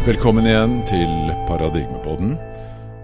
[0.00, 1.10] Velkommen igjen til
[1.44, 2.30] Paradigmepodden,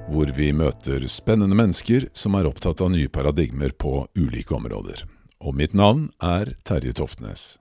[0.09, 5.03] hvor vi møter spennende mennesker som er opptatt av nye paradigmer på ulike områder.
[5.45, 7.59] Og mitt navn er Terje Toftnes.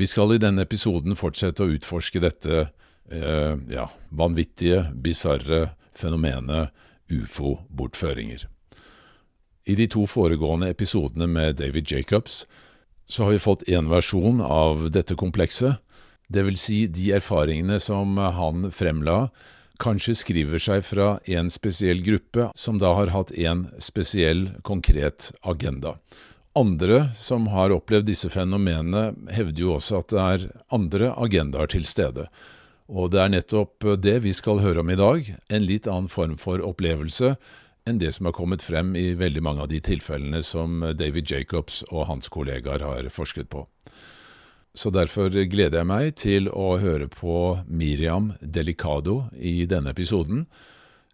[0.00, 6.72] Vi skal i denne episoden fortsette å utforske dette eh, ja, vanvittige, bisarre fenomenet
[7.12, 8.48] ufo-bortføringer.
[9.68, 12.46] I de to foregående episodene med David Jacobs
[13.04, 15.83] så har vi fått én versjon av dette komplekset,
[16.28, 19.28] det vil si de erfaringene som han fremla,
[19.82, 25.98] kanskje skriver seg fra en spesiell gruppe som da har hatt en spesiell, konkret agenda.
[26.54, 31.86] Andre som har opplevd disse fenomenene, hevder jo også at det er andre agendaer til
[31.88, 32.28] stede.
[32.86, 36.38] Og det er nettopp det vi skal høre om i dag, en litt annen form
[36.38, 37.34] for opplevelse
[37.84, 41.82] enn det som har kommet frem i veldig mange av de tilfellene som David Jacobs
[41.90, 43.66] og hans kollegaer har forsket på.
[44.74, 50.46] Så derfor gleder jeg meg til å høre på Miriam Delicado i denne episoden,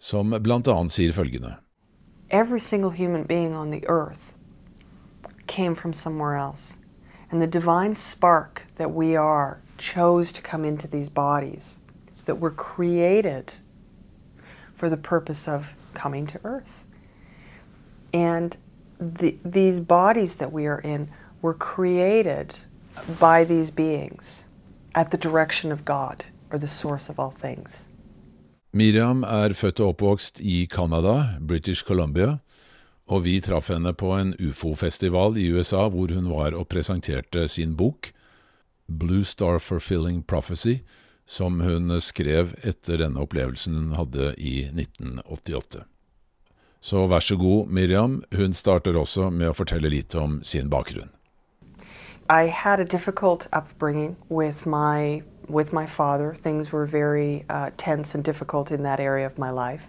[0.01, 1.59] som annet sier følgende.
[2.31, 4.33] Every single human being on the earth
[5.47, 6.79] came from somewhere else.
[7.31, 11.81] And the divine spark that we are chose to come into these bodies
[12.25, 13.55] that were created
[14.75, 16.85] for the purpose of coming to earth.
[18.15, 18.57] And
[18.99, 21.11] the, these bodies that we are in
[21.43, 22.59] were created
[23.07, 24.47] by these beings
[24.95, 27.87] at the direction of God or the source of all things.
[28.73, 32.39] Miriam er født og oppvokst i Canada, British Columbia,
[33.11, 37.75] og vi traff henne på en ufo-festival i USA hvor hun var og presenterte sin
[37.77, 38.13] bok
[38.87, 40.81] Blue Star Fulfilling Prophecy,
[41.27, 45.85] som hun skrev etter denne opplevelsen hun hadde i 1988.
[46.81, 51.11] Så vær så god, Miriam, hun starter også med å fortelle litt om sin bakgrunn.
[52.31, 56.33] I had a difficult upbringing with my with my father.
[56.33, 59.89] Things were very uh, tense and difficult in that area of my life.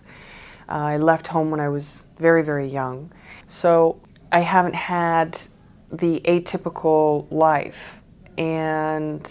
[0.67, 3.11] Uh, I left home when I was very very young,
[3.45, 4.01] so
[4.31, 5.39] I haven't had
[5.91, 8.01] the atypical life,
[8.39, 9.21] and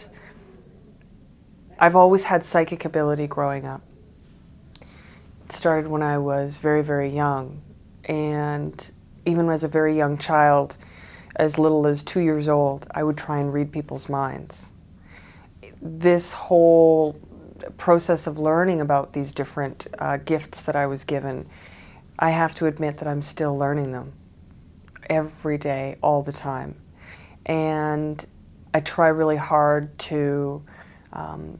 [1.80, 3.82] I've always had psychic ability growing up.
[5.46, 7.60] It started when I was very very young,
[8.04, 8.88] and
[9.26, 10.78] even as a very young child
[11.36, 14.70] as little as two years old, I would try and read people's minds.
[15.80, 17.18] This whole
[17.76, 21.46] process of learning about these different uh, gifts that I was given,
[22.18, 24.12] I have to admit that I'm still learning them
[25.08, 26.76] every day, all the time.
[27.46, 28.24] And
[28.72, 30.62] I try really hard to
[31.12, 31.58] um,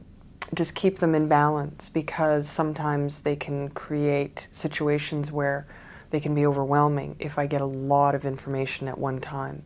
[0.53, 5.67] just keep them in balance because sometimes they can create situations where
[6.11, 9.63] they can be overwhelming if I get a lot of information at one time.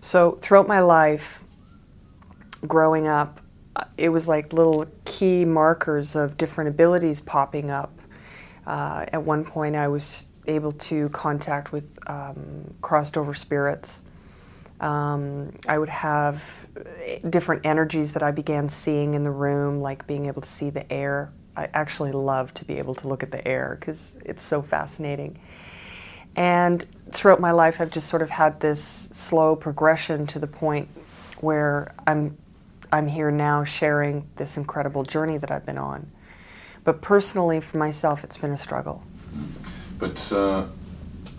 [0.00, 1.44] So, throughout my life,
[2.66, 3.40] growing up,
[3.96, 7.98] it was like little key markers of different abilities popping up.
[8.66, 14.02] Uh, at one point, I was able to contact with um, crossed over spirits.
[14.80, 16.66] Um, I would have
[17.28, 20.90] different energies that I began seeing in the room, like being able to see the
[20.92, 21.32] air.
[21.56, 25.38] I actually love to be able to look at the air because it's so fascinating.
[26.36, 30.88] And throughout my life, I've just sort of had this slow progression to the point
[31.40, 32.36] where I'm,
[32.92, 36.10] I'm here now sharing this incredible journey that I've been on.
[36.82, 39.04] But personally, for myself, it's been a struggle.
[39.98, 40.66] But uh,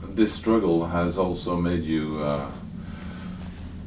[0.02, 2.50] this struggle has also made you uh,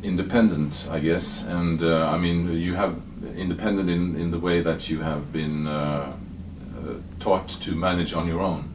[0.02, 1.46] independent, I guess.
[1.46, 3.00] And uh, I mean, you have
[3.36, 8.28] independent in, in the way that you have been uh, uh, taught to manage on
[8.28, 8.68] your own.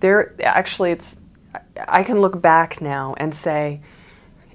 [0.00, 1.16] There, actually, it's
[1.76, 3.80] I can look back now and say,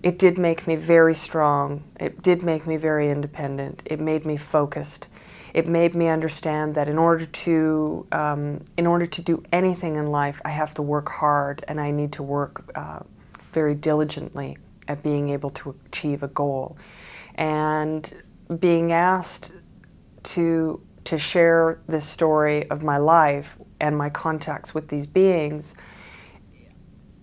[0.03, 1.83] it did make me very strong.
[1.99, 3.81] It did make me very independent.
[3.85, 5.07] It made me focused.
[5.53, 10.07] It made me understand that in order to um, in order to do anything in
[10.07, 12.99] life, I have to work hard and I need to work uh,
[13.53, 14.57] very diligently
[14.87, 16.77] at being able to achieve a goal.
[17.35, 18.13] And
[18.59, 19.51] being asked
[20.23, 25.75] to to share this story of my life and my contacts with these beings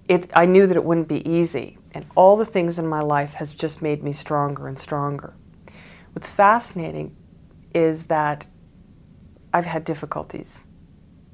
[0.08, 3.34] it, I knew that it wouldn't be easy, and all the things in my life
[3.34, 5.34] has just made me stronger and stronger.
[6.12, 7.16] What's fascinating
[7.74, 8.46] is that
[9.52, 10.64] I've had difficulties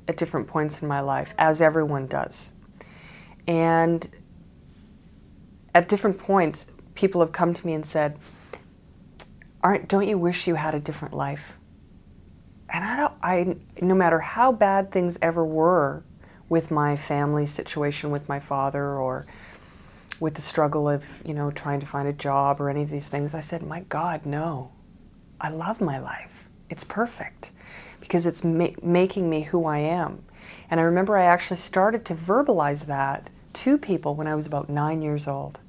[0.07, 2.53] at different points in my life, as everyone does.
[3.47, 4.09] And
[5.75, 8.19] at different points, people have come to me and said,
[9.63, 11.55] Aren't, don't you wish you had a different life?
[12.69, 16.03] And I don't, I, no matter how bad things ever were
[16.51, 19.25] with my family situation with my father or
[20.19, 23.09] with the struggle of, you know, trying to find a job or any of these
[23.09, 24.73] things, I said, my God, no.
[25.41, 26.49] I love my life.
[26.69, 27.53] It's perfect
[28.01, 30.25] because it's ma- making me who I am.
[30.71, 34.69] And I remember I actually started to verbalize that to people when I was about
[34.69, 35.61] nine years old.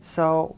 [0.00, 0.56] So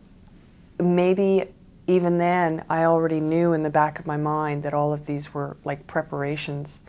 [0.81, 1.45] maybe
[1.87, 5.35] even then I already knew in the back of my mind that all of these
[5.35, 6.83] were like preparations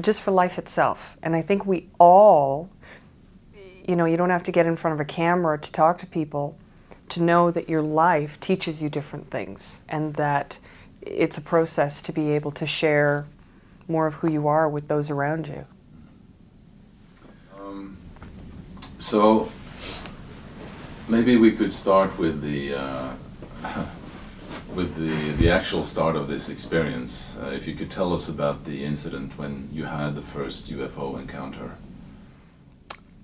[0.00, 1.16] just for life itself.
[1.22, 2.68] And I think we all,
[3.86, 6.06] you know, you don't have to get in front of a camera to talk to
[6.06, 6.56] people
[7.08, 10.58] to know that your life teaches you different things and that
[11.00, 13.26] it's a process to be able to share
[13.88, 15.64] more of who you are with those around you.
[17.58, 17.96] Um,
[18.98, 19.50] so
[21.08, 23.14] maybe we could start with the uh,
[24.76, 27.38] with the the actual start of this experience.
[27.42, 31.18] Uh, if you could tell us about the incident when you had the first UFO
[31.18, 31.76] encounter.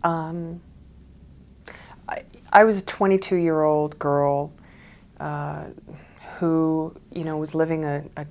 [0.02, 0.60] Um,
[2.08, 2.22] I,
[2.52, 4.52] I was a 22 year old girl
[5.20, 5.66] uh,
[6.38, 8.26] who, you know, was living a, a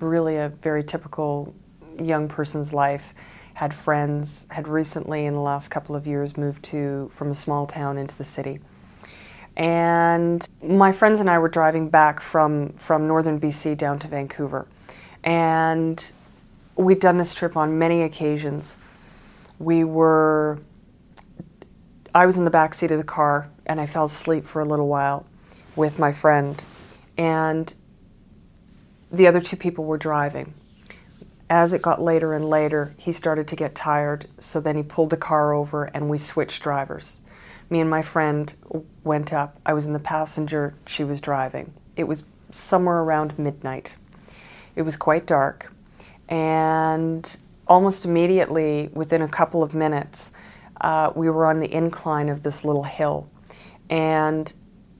[0.00, 1.54] really a very typical
[1.98, 3.14] young person's life.
[3.54, 7.66] Had friends, had recently in the last couple of years moved to from a small
[7.66, 8.58] town into the city.
[9.56, 14.66] And my friends and I were driving back from, from northern BC down to Vancouver.
[15.22, 16.10] And
[16.76, 18.78] we'd done this trip on many occasions.
[19.58, 20.58] We were,
[22.14, 24.64] I was in the back seat of the car and I fell asleep for a
[24.64, 25.24] little while
[25.76, 26.62] with my friend.
[27.16, 27.72] And
[29.10, 30.54] the other two people were driving.
[31.48, 35.10] As it got later and later, he started to get tired, so then he pulled
[35.10, 37.20] the car over and we switched drivers.
[37.70, 38.54] Me and my friend
[39.02, 39.58] went up.
[39.64, 41.72] I was in the passenger, she was driving.
[41.96, 43.96] It was somewhere around midnight.
[44.76, 45.72] It was quite dark,
[46.28, 50.32] and almost immediately, within a couple of minutes,
[50.80, 53.28] uh, we were on the incline of this little hill.
[53.88, 54.52] And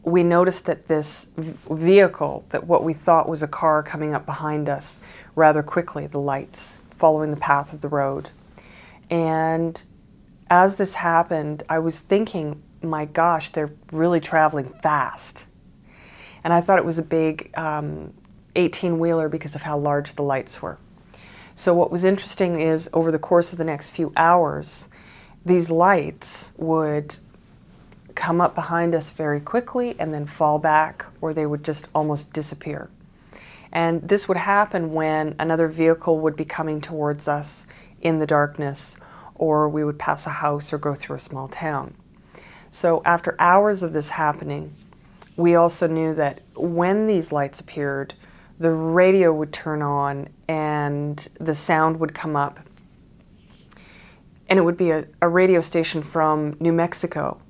[0.03, 4.69] we noticed that this vehicle, that what we thought was a car coming up behind
[4.69, 5.01] us
[5.35, 8.31] rather quickly, the lights following the path of the road.
[9.11, 9.83] And
[10.55, 15.47] as this happened, I was thinking, my gosh, they're really traveling fast.
[16.45, 18.13] And I thought it was a big 18
[18.93, 20.79] um, wheeler because of how large the lights were.
[21.57, 24.89] So, what was interesting is over the course of the next few hours,
[25.45, 27.17] these lights would
[28.15, 32.33] come up behind us very quickly and then fall back, or they would just almost
[32.33, 32.91] disappear.
[33.73, 37.67] And this would happen when another vehicle would be coming towards us
[38.01, 38.97] in the darkness,
[39.45, 41.95] or we would pass a house or go through a small town.
[42.71, 44.75] So, after hours of this happening,
[45.37, 48.15] we also knew that when these lights appeared,
[48.59, 52.61] the radio would turn on and the sound would come up.
[54.49, 57.41] And it would be a, a radio station from New Mexico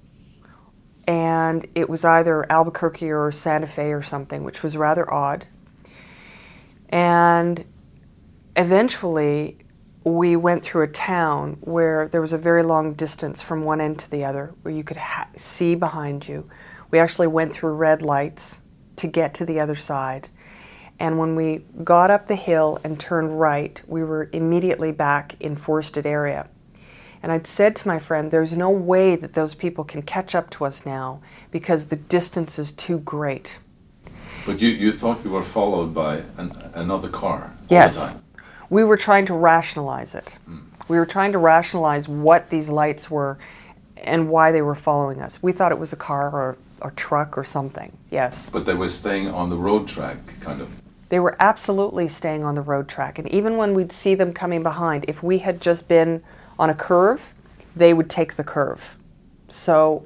[1.07, 5.47] and it was either Albuquerque or Santa Fe or something, which was rather odd.
[6.89, 7.65] And
[8.57, 9.59] eventually,
[10.05, 13.99] we went through a town where there was a very long distance from one end
[14.01, 16.49] to the other, where you could ha- see behind you.
[16.91, 18.61] We actually went through red lights
[18.97, 20.29] to get to the other side.
[21.01, 25.57] And when we got up the hill and turned right, we were immediately back in
[25.57, 26.49] forested area.
[27.23, 30.51] And I'd said to my friend, there's no way that those people can catch up
[30.51, 33.59] to us now because the distance is too great.
[34.45, 37.57] But you, you thought you were followed by an, another car?
[37.71, 38.15] yes.
[38.75, 40.37] We were trying to rationalize it.
[40.51, 40.65] Mm.
[40.89, 43.39] We were trying to rationalize what these lights were
[43.97, 45.41] and why they were following us.
[45.41, 48.51] We thought it was a car or a truck or something, yes.
[48.51, 50.69] But they were staying on the road track, kind of.
[51.09, 53.17] They were absolutely staying on the road track.
[53.17, 56.25] And even when we'd see them coming behind, if we had just been
[56.59, 57.33] on a curve,
[57.77, 58.97] they would take the curve.
[59.47, 60.05] So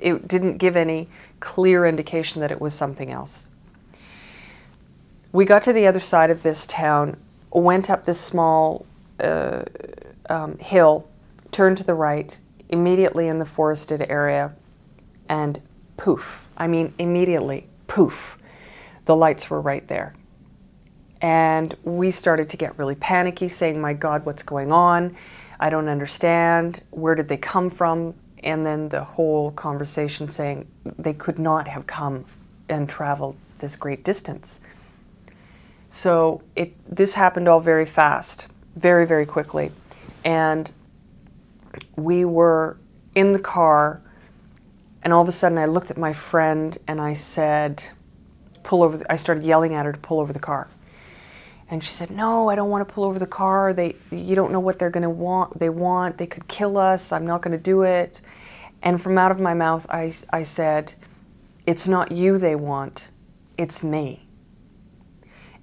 [0.00, 1.08] it didn't give any
[1.40, 3.48] clear indication that it was something else.
[5.32, 7.16] We got to the other side of this town,
[7.58, 8.86] went up this small
[9.20, 9.62] uh,
[10.28, 11.08] um, hill,
[11.50, 12.38] turned to the right,
[12.68, 14.54] immediately in the forested area,
[15.28, 15.60] and
[15.96, 16.46] poof.
[16.56, 18.38] I mean, immediately, poof.
[19.04, 20.14] The lights were right there.
[21.20, 25.16] And we started to get really panicky, saying, My God, what's going on?
[25.58, 26.82] I don't understand.
[26.90, 28.14] Where did they come from?
[28.44, 32.24] And then the whole conversation saying they could not have come
[32.68, 34.60] and traveled this great distance.
[35.90, 39.72] So it this happened all very fast, very very quickly,
[40.24, 40.70] and
[41.96, 42.76] we were
[43.14, 44.00] in the car,
[45.02, 47.82] and all of a sudden I looked at my friend and I said,
[48.62, 50.68] "Pull over!" The, I started yelling at her to pull over the car.
[51.70, 53.72] And she said, "No, I don't want to pull over the car.
[53.72, 55.58] They, you don't know what they're going to want.
[55.58, 56.18] They want.
[56.18, 57.12] They could kill us.
[57.12, 58.20] I'm not going to do it."
[58.82, 60.94] And from out of my mouth, I, I said,
[61.66, 63.08] "It's not you they want.
[63.56, 64.27] It's me."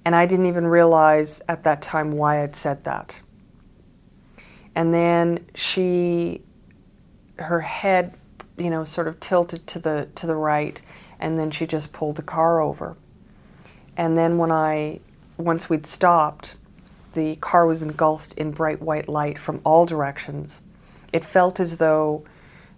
[0.06, 3.18] And I didn't even realize at that time why I'd said that.
[4.72, 6.42] And then she,
[7.40, 8.14] her head,
[8.56, 10.80] you know, sort of tilted to the to the right,
[11.18, 12.96] and then she just pulled the car over.
[13.96, 15.00] And then when I,
[15.38, 16.54] once we'd stopped,
[17.14, 20.60] the car was engulfed in bright white light from all directions.
[21.12, 22.24] It felt as though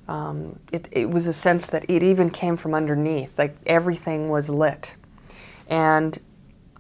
[0.09, 4.49] um, it, it was a sense that it even came from underneath, like everything was
[4.49, 4.97] lit.
[5.69, 6.19] And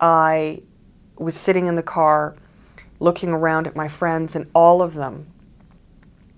[0.00, 0.62] I
[1.17, 2.37] was sitting in the car
[3.00, 5.26] looking around at my friends, and all of them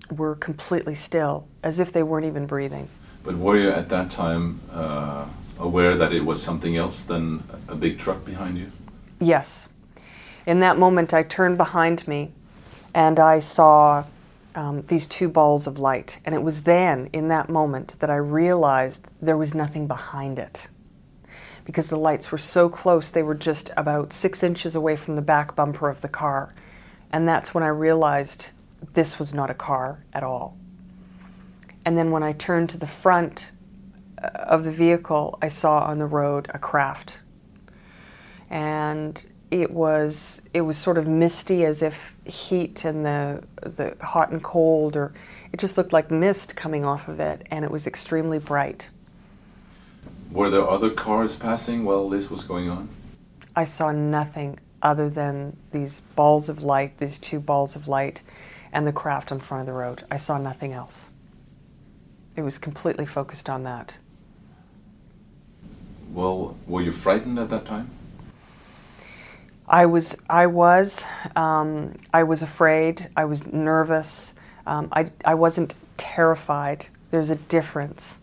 [0.09, 2.89] were completely still, as if they weren't even breathing.
[3.23, 5.25] But were you at that time uh,
[5.59, 8.71] aware that it was something else than a big truck behind you?
[9.19, 9.69] Yes.
[10.45, 12.31] In that moment, I turned behind me
[12.93, 14.05] and I saw
[14.55, 16.19] um, these two balls of light.
[16.25, 20.67] And it was then, in that moment, that I realized there was nothing behind it.
[21.65, 25.21] Because the lights were so close, they were just about six inches away from the
[25.21, 26.53] back bumper of the car.
[27.11, 28.49] And that's when I realized
[28.93, 30.57] this was not a car at all.
[31.85, 33.51] And then when I turned to the front
[34.21, 37.19] uh, of the vehicle, I saw on the road a craft.
[38.49, 44.31] And it was it was sort of misty as if heat and the the hot
[44.31, 45.13] and cold or
[45.51, 48.89] it just looked like mist coming off of it and it was extremely bright.
[50.31, 52.87] Were there other cars passing while this was going on?
[53.53, 58.21] I saw nothing other than these balls of light, these two balls of light
[58.71, 60.03] and the craft in front of the road.
[60.09, 61.09] I saw nothing else.
[62.37, 63.97] It was completely focused on that.
[66.13, 67.89] Well, were you frightened at that time?
[69.67, 71.03] I was, I was,
[71.35, 73.09] um, I was afraid.
[73.17, 74.33] I was nervous.
[74.65, 76.85] Um, I, I wasn't terrified.
[77.09, 78.20] There's a difference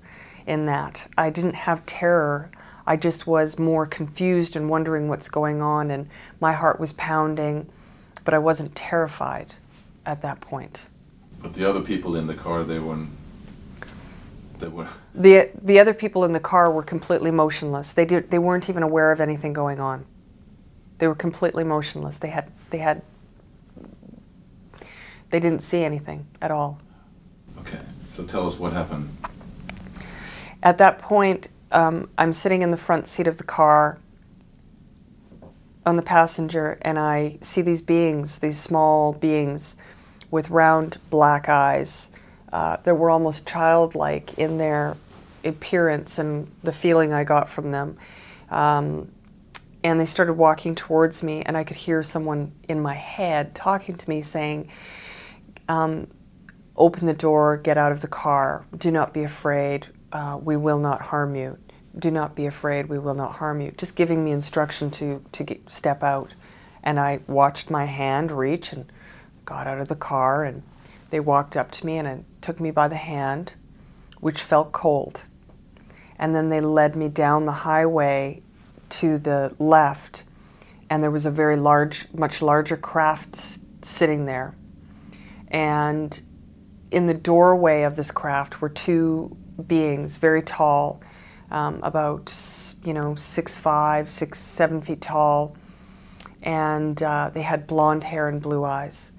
[0.49, 1.07] in that.
[1.17, 2.51] I didn't have terror.
[2.87, 6.09] I just was more confused and wondering what's going on, and
[6.41, 7.69] my heart was pounding,
[8.25, 9.55] but I wasn't terrified
[10.07, 10.81] at that point.
[11.43, 13.11] But the other people in the car, they weren't.
[14.59, 14.89] They were.
[15.15, 17.93] The the other people in the car were completely motionless.
[17.93, 18.31] They did.
[18.31, 20.07] They weren't even aware of anything going on.
[20.97, 22.19] They were completely motionless.
[22.19, 22.51] They had.
[22.71, 23.03] They had.
[25.31, 26.81] They didn't see anything at all.
[27.61, 27.81] Okay.
[28.09, 29.11] So tell us what happened.
[30.63, 33.99] At that point, um, I'm sitting in the front seat of the car
[35.87, 39.77] on the passenger, and I see these beings, these small beings
[40.31, 42.11] with round black eyes.
[42.51, 44.97] Uh, that were almost childlike in their
[45.45, 47.99] appearance and the feeling I got from them.
[48.51, 49.13] Um,
[49.85, 53.97] and they started walking towards me, and I could hear someone in my head talking
[53.97, 54.71] to me saying,
[55.69, 56.09] um,
[56.75, 60.79] Open the door, get out of the car, do not be afraid, uh, we will
[60.79, 61.59] not harm you.
[61.99, 63.73] Do not be afraid, we will not harm you.
[63.73, 66.35] Just giving me instruction to, to get, step out.
[66.83, 68.91] And I watched my hand reach and
[69.45, 70.63] got out of the car, and
[71.11, 73.55] they walked up to me and took me by the hand,
[74.21, 75.23] which felt cold.
[76.19, 78.43] And then they led me down the highway
[78.91, 80.25] to the left,
[80.89, 84.55] and there was a very large, much larger craft sitting there.
[85.49, 86.21] And
[86.91, 89.37] in the doorway of this craft were two
[89.67, 91.01] beings, very tall,
[91.51, 92.33] um, about
[92.85, 95.57] you know six five, six seven feet tall,
[96.43, 99.13] and uh, they had blonde hair and blue eyes.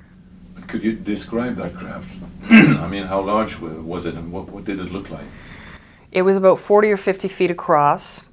[0.67, 2.19] Could you describe that craft?
[2.49, 5.25] I mean, how large was it, and what, what did it look like?
[6.11, 8.23] It was about forty or fifty feet across.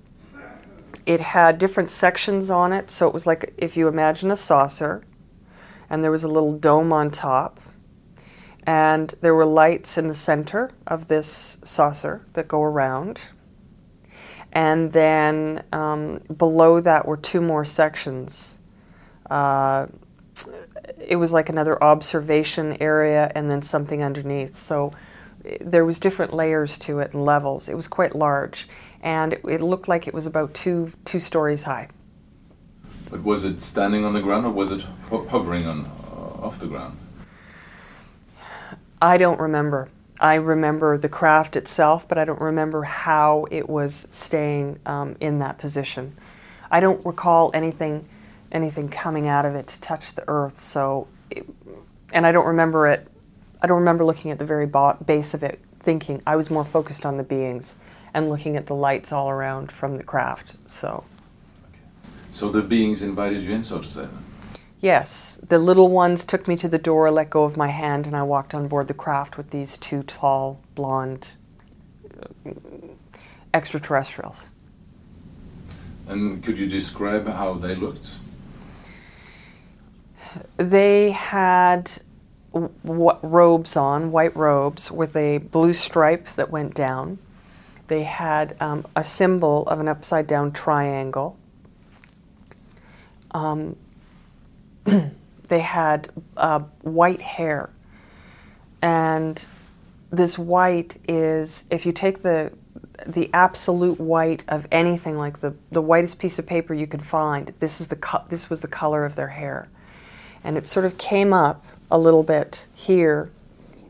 [1.04, 5.04] It had different sections on it, so it was like if you imagine a saucer,
[5.88, 7.60] and there was a little dome on top
[8.66, 13.20] and there were lights in the center of this saucer that go around.
[14.52, 18.58] And then um, below that were two more sections.
[19.30, 19.86] Uh,
[20.98, 24.56] it was like another observation area and then something underneath.
[24.56, 24.92] So
[25.60, 27.68] there was different layers to it and levels.
[27.68, 28.68] It was quite large,
[29.00, 31.88] and it, it looked like it was about two two stories high.
[33.10, 36.58] But was it standing on the ground or was it ho- hovering on uh, off
[36.58, 36.98] the ground?
[39.00, 39.88] I don't remember.
[40.18, 45.40] I remember the craft itself, but I don't remember how it was staying um, in
[45.40, 46.16] that position.
[46.70, 48.08] I don't recall anything,
[48.50, 50.58] anything coming out of it to touch the earth.
[50.58, 51.46] So, it,
[52.12, 53.06] and I don't remember it.
[53.60, 54.66] I don't remember looking at the very
[55.04, 56.22] base of it, thinking.
[56.26, 57.74] I was more focused on the beings
[58.14, 60.56] and looking at the lights all around from the craft.
[60.68, 61.04] So.
[62.30, 64.08] So the beings invited you in, so to say.
[64.86, 68.14] Yes, the little ones took me to the door, let go of my hand, and
[68.16, 71.26] I walked on board the craft with these two tall, blonde
[72.20, 72.50] uh,
[73.52, 74.50] extraterrestrials.
[76.06, 78.18] And could you describe how they looked?
[80.56, 81.90] They had
[82.52, 87.18] w- robes on, white robes with a blue stripe that went down.
[87.88, 91.36] They had um, a symbol of an upside down triangle.
[93.32, 93.74] Um,
[95.48, 97.70] they had uh, white hair.
[98.82, 99.44] And
[100.10, 102.52] this white is, if you take the
[103.04, 107.52] the absolute white of anything, like the, the whitest piece of paper you could find,
[107.60, 109.68] this is the co- this was the color of their hair,
[110.42, 113.30] and it sort of came up a little bit here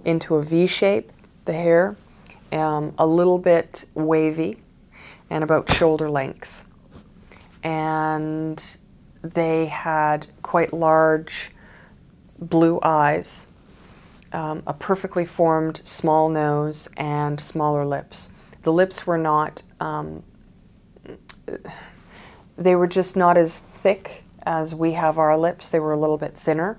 [0.04, 1.12] into a V shape,
[1.44, 1.96] the hair,
[2.52, 4.58] um, a little bit wavy,
[5.30, 6.64] and about shoulder length,
[7.62, 8.76] and
[9.34, 11.50] they had quite large
[12.38, 13.46] blue eyes,
[14.32, 18.30] um, a perfectly formed small nose, and smaller lips.
[18.62, 20.22] The lips were not, um,
[22.58, 25.68] they were just not as thick as we have our lips.
[25.68, 26.78] They were a little bit thinner.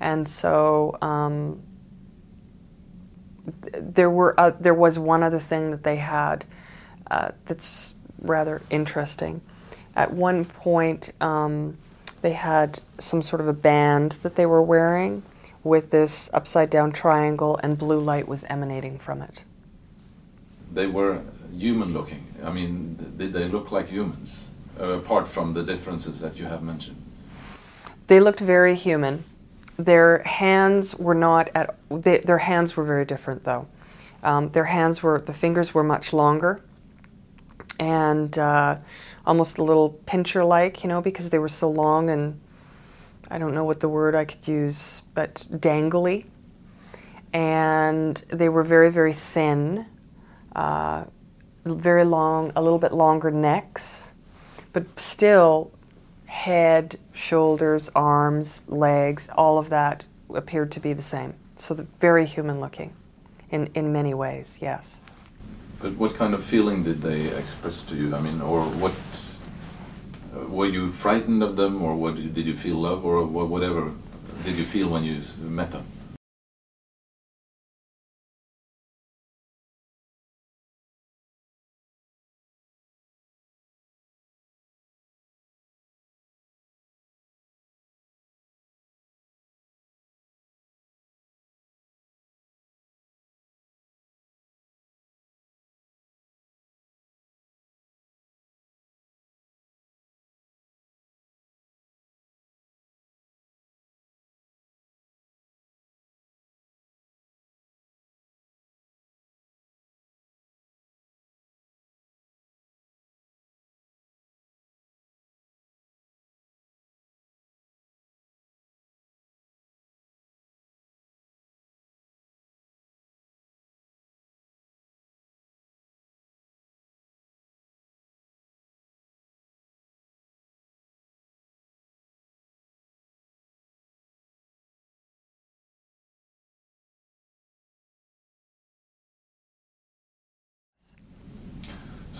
[0.00, 1.62] And so um,
[3.72, 6.44] there, were, uh, there was one other thing that they had
[7.10, 9.42] uh, that's rather interesting.
[10.00, 11.76] At one point, um,
[12.22, 15.22] they had some sort of a band that they were wearing
[15.62, 19.44] with this upside down triangle, and blue light was emanating from it.
[20.72, 21.20] They were
[21.54, 22.24] human looking.
[22.42, 26.62] I mean, did they look like humans, uh, apart from the differences that you have
[26.62, 26.96] mentioned?
[28.06, 29.24] They looked very human.
[29.76, 31.76] Their hands were not at.
[31.90, 33.66] They, their hands were very different, though.
[34.22, 36.62] Um, their hands were the fingers were much longer,
[37.78, 38.76] and uh,
[39.26, 42.40] almost a little pincher-like, you know, because they were so long and
[43.30, 46.26] I don't know what the word I could use, but dangly.
[47.32, 49.86] And they were very, very thin,
[50.56, 51.04] uh,
[51.64, 54.10] very long, a little bit longer necks,
[54.72, 55.70] but still
[56.26, 61.34] head, shoulders, arms, legs, all of that appeared to be the same.
[61.56, 62.94] So the, very human looking
[63.50, 65.00] in, in many ways, yes.
[65.80, 68.14] But what kind of feeling did they express to you?
[68.14, 68.92] I mean, or what?
[70.34, 73.92] Uh, were you frightened of them, or what, did you feel love, or whatever
[74.44, 75.84] did you feel when you met them?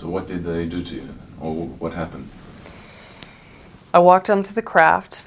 [0.00, 2.30] So what did they do to you, or what happened?
[3.92, 5.24] I walked onto the craft,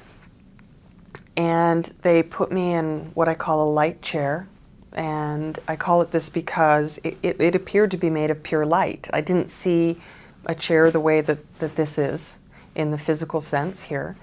[1.36, 4.48] and they put me in what I call a light chair.
[4.92, 8.66] And I call it this because it, it, it appeared to be made of pure
[8.66, 9.08] light.
[9.12, 10.00] I didn't see
[10.44, 12.38] a chair the way that, that this is
[12.74, 14.16] in the physical sense here.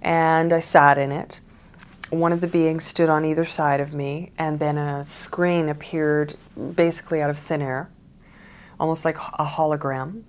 [0.00, 1.38] And I sat in it.
[2.10, 6.34] One of the beings stood on either side of me, and then a screen appeared
[6.74, 7.88] basically out of thin air
[8.78, 10.22] almost like a hologram,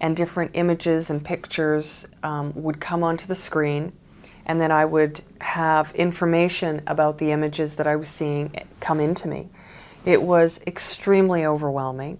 [0.00, 3.92] and different images and pictures um, would come onto the screen,
[4.46, 9.28] and then I would have information about the images that I was seeing come into
[9.28, 9.48] me.
[10.04, 12.18] It was extremely overwhelming.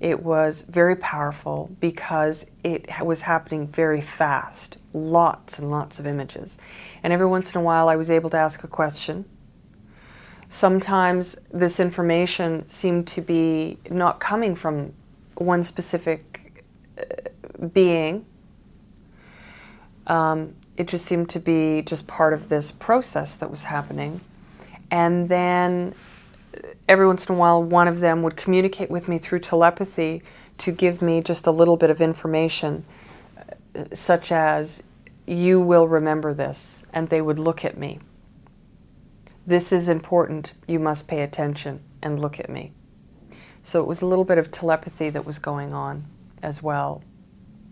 [0.00, 6.58] It was very powerful because it was happening very fast, lots and lots of images.
[7.02, 9.26] And every once in a while, I was able to ask a question.
[10.48, 14.94] Sometimes this information seemed to be not coming from
[15.40, 16.64] one specific
[16.98, 18.26] uh, being.
[20.06, 24.20] Um, it just seemed to be just part of this process that was happening.
[24.90, 25.94] And then
[26.54, 30.22] uh, every once in a while, one of them would communicate with me through telepathy
[30.58, 32.84] to give me just a little bit of information,
[33.36, 34.82] uh, such as,
[35.26, 36.84] You will remember this.
[36.92, 38.00] And they would look at me.
[39.46, 40.52] This is important.
[40.68, 42.72] You must pay attention and look at me.
[43.62, 46.04] So it was a little bit of telepathy that was going on
[46.42, 47.02] as well.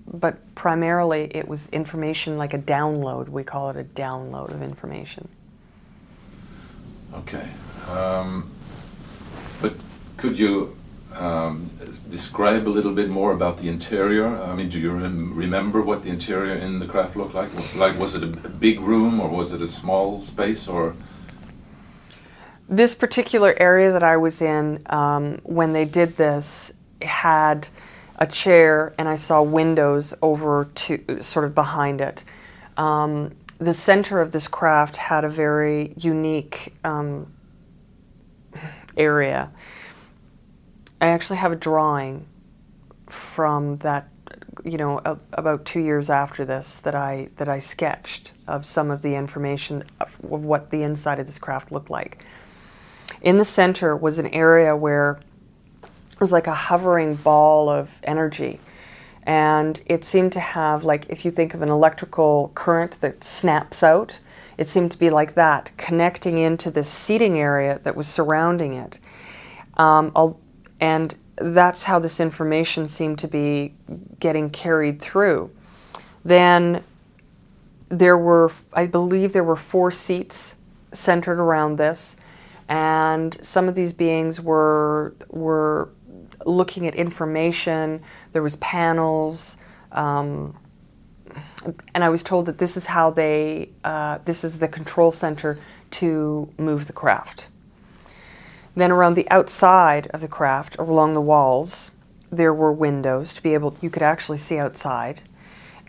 [0.07, 3.29] But primarily it was information like a download.
[3.29, 5.29] We call it a download of information.
[7.15, 7.49] Okay.
[7.91, 8.51] Um,
[9.61, 9.75] but
[10.17, 10.77] could you
[11.15, 11.71] um,
[12.09, 14.27] describe a little bit more about the interior?
[14.27, 17.51] I mean, do you rem remember what the interior in the craft looked like?
[17.75, 20.95] Like, was it a big room or was it a small space or?
[22.69, 27.69] This particular area that I was in um, when they did this had
[28.17, 32.25] a chair and I saw windows over to sort of behind it.
[32.77, 37.33] Um, the center of this craft had a very unique um,
[38.97, 39.51] area.
[41.01, 42.27] I actually have a drawing
[43.07, 44.09] from that,
[44.65, 48.91] you know, a, about two years after this that I that I sketched of some
[48.91, 52.25] of the information of, of what the inside of this craft looked like.
[53.21, 55.19] In the center was an area where
[55.83, 58.61] it was like a hovering ball of energy.
[59.25, 63.83] And it seemed to have, like, if you think of an electrical current that snaps
[63.83, 64.21] out,
[64.57, 68.99] it seemed to be like that, connecting into this seating area that was surrounding it.
[69.77, 70.13] Um,
[70.81, 73.75] and that's how this information seemed to be
[74.19, 75.51] getting carried through.
[76.25, 76.83] Then
[77.89, 80.57] there were, I believe, there were four seats
[80.93, 82.17] centered around this
[82.69, 85.89] and some of these beings were were
[86.45, 88.03] looking at information.
[88.33, 89.57] There was panels,
[89.93, 90.57] um,
[91.95, 95.59] and I was told that this is how they uh, this is the control center
[95.93, 97.49] to move the craft.
[98.77, 101.91] Then around the outside of the craft, along the walls,
[102.31, 105.23] there were windows to be able you could actually see outside,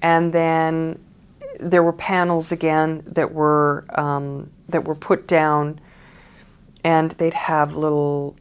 [0.01, 0.97] and then
[1.59, 5.79] there were panels again that were um, that were put down
[6.83, 8.35] and they'd have little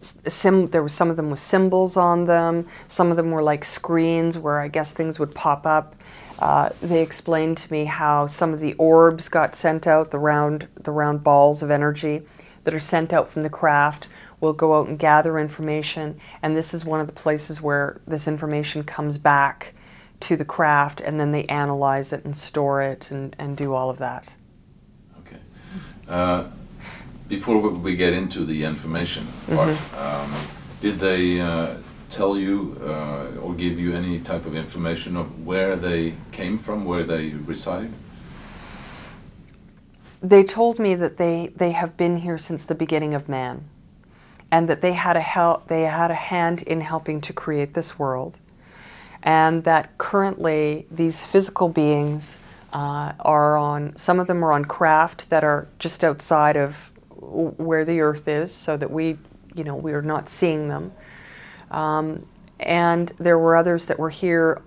[0.00, 2.66] sim there were some of them with symbols on them.
[2.88, 5.94] Some of them were like screens where i guess things would pop up.
[6.38, 10.68] Uh, they explained to me how some of the orbs got sent out the round
[10.74, 12.22] the round balls of energy
[12.64, 14.08] that are sent out from the craft
[14.40, 16.18] will go out and gather information.
[16.42, 19.74] And this is one of the places where this information comes back
[20.20, 23.90] to the craft and then they analyze it and store it and, and do all
[23.90, 24.34] of that
[26.10, 26.44] uh,
[27.28, 30.24] before we get into the information part, mm -hmm.
[30.24, 30.30] um,
[30.80, 31.66] did they uh,
[32.08, 36.84] tell you uh, or give you any type of information of where they came from,
[36.84, 37.90] where they reside?
[40.20, 43.64] They told me that they, they have been here since the beginning of man,
[44.50, 47.98] and that they had a help, they had a hand in helping to create this
[47.98, 48.38] world,
[49.22, 52.38] and that currently these physical beings
[52.72, 57.84] uh, are on, some of them are on craft that are just outside of where
[57.84, 59.18] the earth is so that we,
[59.54, 60.92] you know, we are not seeing them.
[61.70, 62.22] Um,
[62.58, 64.62] and there were others that were here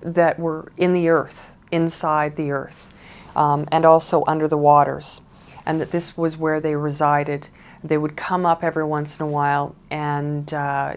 [0.00, 2.92] that were in the earth, inside the earth,
[3.34, 5.20] um, and also under the waters.
[5.64, 7.48] And that this was where they resided.
[7.82, 10.96] They would come up every once in a while and uh,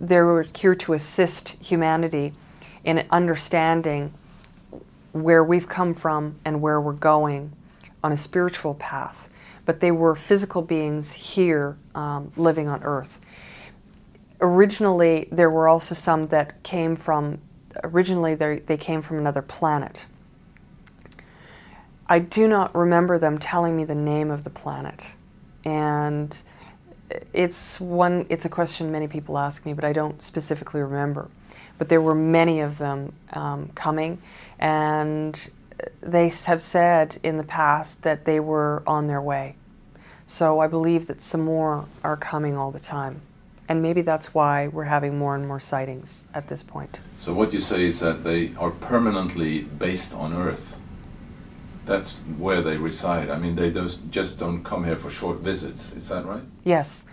[0.00, 2.32] they were here to assist humanity
[2.84, 4.12] in understanding
[5.12, 7.52] where we've come from and where we're going
[8.02, 9.28] on a spiritual path.
[9.64, 13.20] But they were physical beings here um, living on earth.
[14.40, 17.38] Originally, there were also some that came from,
[17.84, 20.06] originally, they came from another planet.
[22.08, 25.14] I do not remember them telling me the name of the planet.
[25.64, 26.36] And
[27.32, 31.28] it's one it's a question many people ask me but i don't specifically remember
[31.78, 34.20] but there were many of them um, coming
[34.62, 35.50] and
[36.00, 39.56] they have said in the past that they were on their way.
[40.24, 43.22] So I believe that some more are coming all the time.
[43.68, 47.00] And maybe that's why we're having more and more sightings at this point.
[47.18, 50.76] So what you say is that they are permanently based on Earth.
[51.84, 53.30] That's where they reside.
[53.30, 55.92] I mean, they just don't come here for short visits.
[55.92, 56.44] Is that right?
[56.62, 57.04] Yes.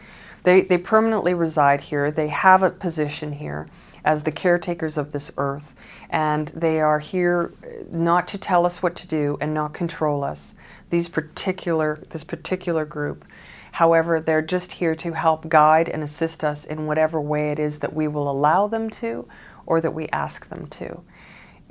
[0.44, 2.12] They, they permanently reside here.
[2.12, 3.68] They have a position here
[4.06, 5.76] as the caretakers of this earth,
[6.10, 7.54] and they are here
[7.92, 10.56] not to tell us what to do and not control us.
[10.90, 13.26] These particular this particular group.
[13.74, 17.80] However, they're just here to help guide and assist us in whatever way it is
[17.80, 19.28] that we will allow them to
[19.68, 21.02] or that we ask them to.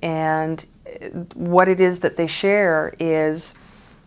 [0.01, 0.65] And
[1.35, 3.55] what it is that they share is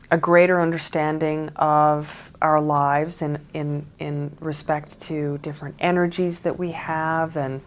[0.10, 6.72] a greater understanding of our lives in, in, in respect to different energies that we
[6.72, 7.62] have and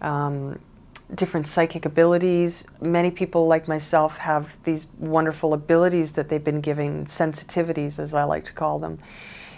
[0.00, 0.58] um,
[1.14, 2.64] different psychic abilities.
[2.80, 8.24] Many people, like myself, have these wonderful abilities that they've been given, sensitivities, as I
[8.24, 8.98] like to call them.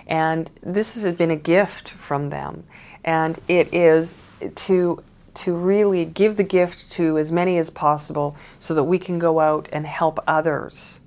[0.07, 2.64] And this has been a gift from them.
[3.05, 4.17] And it is
[4.55, 5.03] to,
[5.35, 9.40] to really give the gift to as many as possible so that we can go
[9.40, 11.01] out and help others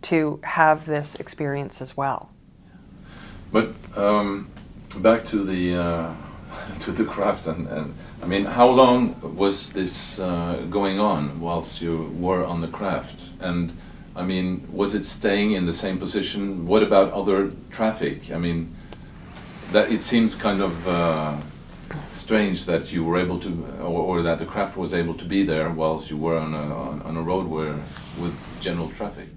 [0.00, 2.30] to have this experience as well.
[3.50, 4.48] But um,
[5.00, 6.14] back to the uh,
[6.80, 11.80] to the craft, and, and, I mean, how long was this uh, going on whilst
[11.80, 13.30] you were on the craft?
[13.40, 13.72] And
[14.16, 16.66] I mean, was it staying in the same position?
[16.66, 18.32] What about other traffic?
[18.32, 18.74] I mean,
[19.72, 21.36] that it seems kind of uh,
[22.12, 25.44] strange that you were able to, or, or, that the craft was able to be
[25.44, 27.76] there whilst you were on a on, on a road where
[28.18, 29.28] with general traffic.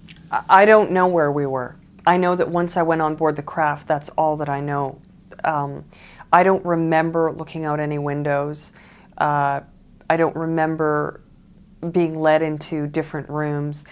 [0.49, 1.75] I don't know where we were.
[2.05, 4.99] I know that once I went on board the craft, that's all that I know.
[5.43, 5.85] Um,
[6.31, 8.71] I don't remember looking out any windows.
[9.17, 9.61] Uh,
[10.09, 11.21] I don't remember
[11.91, 13.85] being led into different rooms.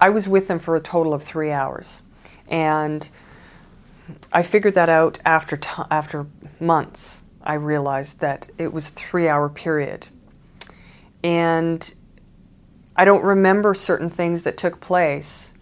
[0.00, 2.02] I was with them for a total of three hours,
[2.48, 3.08] and
[4.32, 5.58] I figured that out after
[5.90, 6.26] after
[6.60, 7.22] months.
[7.42, 10.08] I realized that it was a three-hour period,
[11.22, 11.94] and
[12.96, 15.54] I don't remember certain things that took place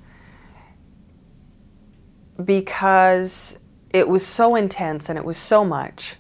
[2.43, 3.59] because
[3.91, 6.17] it was so intense and it was so much.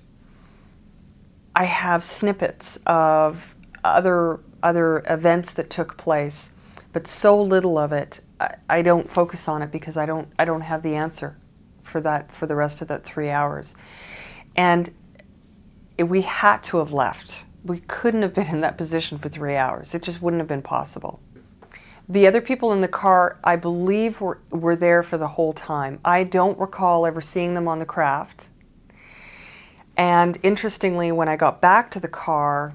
[1.57, 6.53] I have snippets of other other events that took place,
[6.93, 8.21] but so little of it.
[8.41, 11.37] I, I don't focus on it because I don't I don't have the answer
[11.83, 13.77] for that for the rest of that three hours,
[14.57, 14.93] and
[15.97, 17.45] it, we had to have left.
[17.65, 19.95] We couldn't have been in that position for three hours.
[19.95, 21.21] It just wouldn't have been possible.
[22.07, 26.01] The other people in the car, I believe, were, were there for the whole time.
[26.05, 28.49] I don't recall ever seeing them on the craft.
[29.97, 32.75] And interestingly, when I got back to the car,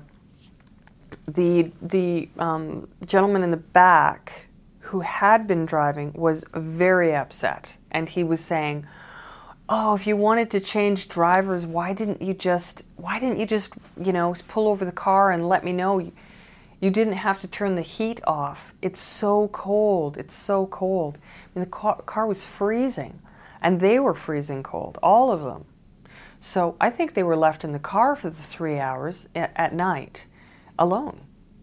[1.27, 4.47] the, the um, gentleman in the back
[4.79, 7.77] who had been driving was very upset.
[7.91, 8.88] And he was saying,
[9.71, 13.75] oh if you wanted to change drivers why didn't you just why didn't you just
[14.03, 16.12] you know pull over the car and let me know
[16.79, 18.73] you didn't have to turn the heat off.
[18.82, 20.17] It's so cold.
[20.17, 21.17] It's so cold.
[21.17, 23.19] I mean, the car, car was freezing,
[23.62, 25.65] and they were freezing cold, all of them.
[26.39, 30.25] So I think they were left in the car for the three hours at, night,
[30.78, 31.21] alone,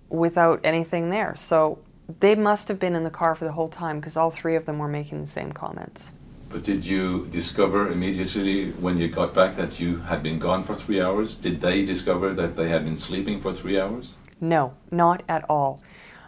[0.09, 1.35] without anything there.
[1.37, 1.79] So
[2.21, 4.67] they must have been in the car for the whole time because all three of
[4.67, 6.12] them were making the same comments.
[6.49, 10.75] But did you discover immediately when you got back that you had been gone for
[10.75, 11.37] three hours?
[11.37, 14.15] Did they discover that they had been sleeping for three hours?
[14.41, 15.83] No, not at all.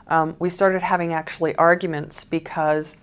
[0.09, 2.97] Um, we started having actually arguments because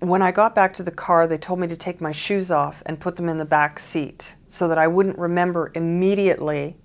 [0.00, 2.82] when I got back to the car, they told me to take my shoes off
[2.86, 6.76] and put them in the back seat so that I wouldn't remember immediately.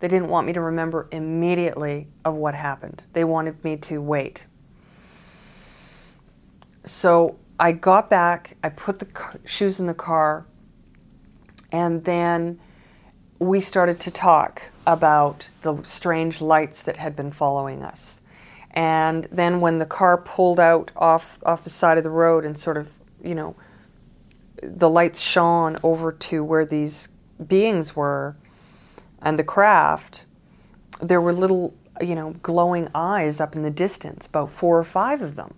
[0.00, 3.04] They didn't want me to remember immediately of what happened.
[3.12, 4.46] They wanted me to wait.
[6.84, 9.08] So I got back, I put the
[9.44, 10.46] shoes in the car,
[11.70, 12.58] and then
[13.38, 18.22] we started to talk about the strange lights that had been following us.
[18.76, 22.58] And then when the car pulled out off off the side of the road and
[22.58, 22.92] sort of,
[23.24, 23.56] you know,
[24.62, 27.08] the lights shone over to where these
[27.44, 28.36] beings were
[29.22, 30.26] and the craft,
[31.00, 35.22] there were little, you know, glowing eyes up in the distance, about four or five
[35.22, 35.54] of them.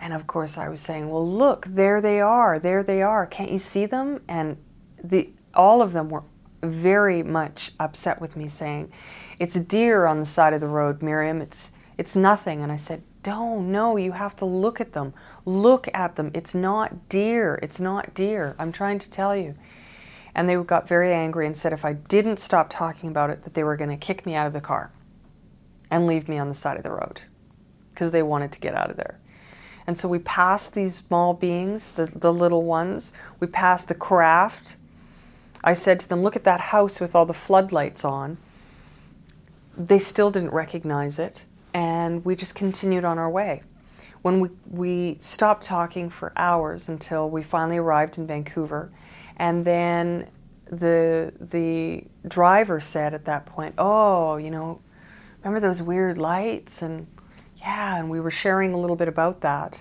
[0.00, 2.58] And of course I was saying, "Well, look, there they are.
[2.58, 3.24] There they are.
[3.24, 4.56] Can't you see them?" And
[5.02, 6.24] the all of them were
[6.62, 8.92] very much upset with me, saying,
[9.38, 11.40] It's a deer on the side of the road, Miriam.
[11.40, 12.62] It's, it's nothing.
[12.62, 15.14] And I said, Don't, no, you have to look at them.
[15.44, 16.30] Look at them.
[16.34, 17.58] It's not deer.
[17.62, 18.54] It's not deer.
[18.58, 19.54] I'm trying to tell you.
[20.34, 23.54] And they got very angry and said if I didn't stop talking about it, that
[23.54, 24.92] they were going to kick me out of the car
[25.90, 27.22] and leave me on the side of the road
[27.90, 29.18] because they wanted to get out of there.
[29.86, 33.12] And so we passed these small beings, the, the little ones.
[33.40, 34.76] We passed the craft
[35.66, 38.38] I said to them, Look at that house with all the floodlights on.
[39.76, 41.44] They still didn't recognize it,
[41.76, 43.62] and we just continued on our way.
[44.22, 48.90] When we, we stopped talking for hours until we finally arrived in Vancouver,
[49.36, 50.30] and then
[50.64, 54.80] the, the driver said at that point, Oh, you know,
[55.44, 56.80] remember those weird lights?
[56.80, 57.08] And
[57.58, 59.78] yeah, and we were sharing a little bit about that.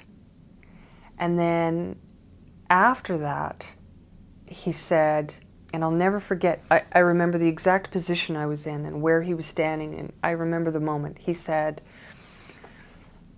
[1.17, 1.95] And then
[2.69, 3.73] after that,
[4.45, 5.35] he said,
[5.75, 9.23] and I'll never forget, I, I remember the exact position I was in and where
[9.23, 11.17] he was standing, and I remember the moment.
[11.19, 11.81] He said,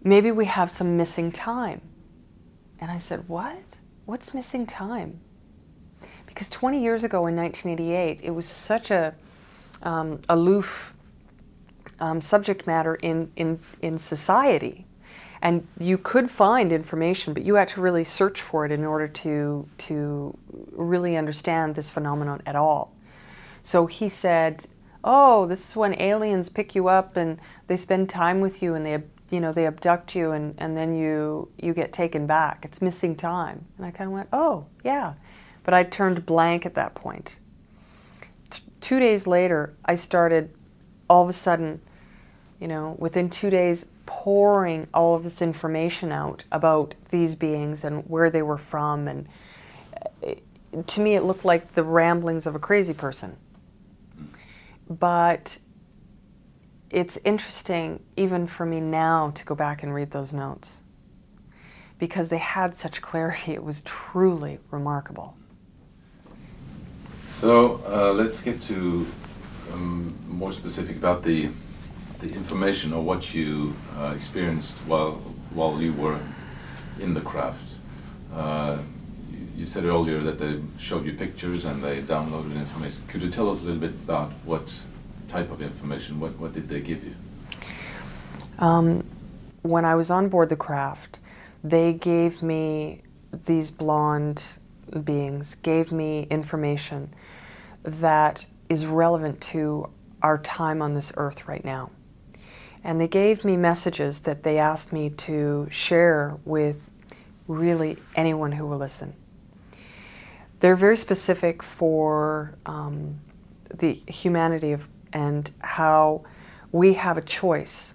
[0.04, 1.82] Maybe we have some missing time.
[2.80, 3.58] And I said, What?
[4.06, 5.20] What's missing time?
[6.28, 9.16] Because 20 years ago in 1988, it was such a
[9.82, 10.94] um, aloof
[12.00, 14.86] um, subject matter in, in, in society
[15.48, 19.08] and you could find information, but you had to really search for it in order
[19.08, 20.38] to to
[20.72, 22.94] really understand this phenomenon at all.
[23.64, 24.66] So he said,
[25.06, 28.86] "Oh, this is when aliens pick you up and they spend time with you and
[28.86, 32.64] they you know, they abduct you and, and then you, you get taken back.
[32.64, 33.66] It's missing time.
[33.78, 35.16] And I kind of went, oh, yeah.
[35.66, 37.40] But I turned blank at that point.
[38.50, 40.56] T- two days later, I started
[41.10, 41.82] all of a sudden,
[42.58, 48.10] you know, within two days, pouring all of this information out about these beings and
[48.10, 49.08] where they were from.
[49.08, 49.28] And
[50.24, 50.44] it,
[50.76, 53.38] uh, to me, it looked like the ramblings of a crazy person.
[54.90, 55.60] But
[56.90, 60.80] it's interesting, even for me now, to go back and read those notes
[62.00, 63.54] because they had such clarity.
[63.54, 65.36] It was truly remarkable.
[67.28, 69.06] So uh, let's get to
[69.74, 71.50] um, more specific about the
[72.20, 75.14] the information or what you uh, experienced while
[75.52, 76.20] while you were
[77.00, 77.76] in the craft.
[78.34, 78.78] Uh,
[79.56, 83.04] you said earlier that they showed you pictures and they downloaded information.
[83.08, 84.80] Could you tell us a little bit about what
[85.28, 86.20] type of information?
[86.20, 87.16] What, what did they give you?
[88.60, 89.04] Um,
[89.64, 91.20] when I was on board the craft,
[91.64, 93.02] they gave me
[93.46, 94.58] these blonde
[95.04, 97.14] beings, gave me information
[97.84, 99.90] that is relevant to
[100.22, 101.90] our time on this earth right now.
[102.84, 106.90] And they gave me messages that they asked me to share with
[107.48, 109.14] really anyone who will listen.
[110.60, 113.20] They're very specific for um,
[113.74, 116.24] the humanity of and how
[116.72, 117.94] we have a choice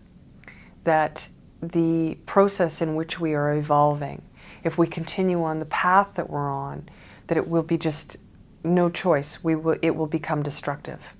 [0.85, 1.29] that
[1.61, 4.23] the process in which we are evolving,
[4.64, 6.88] if we continue on the path that we're on,
[7.27, 8.16] that it will be just
[8.64, 9.42] no choice.
[9.45, 11.14] We will, it will become destructive.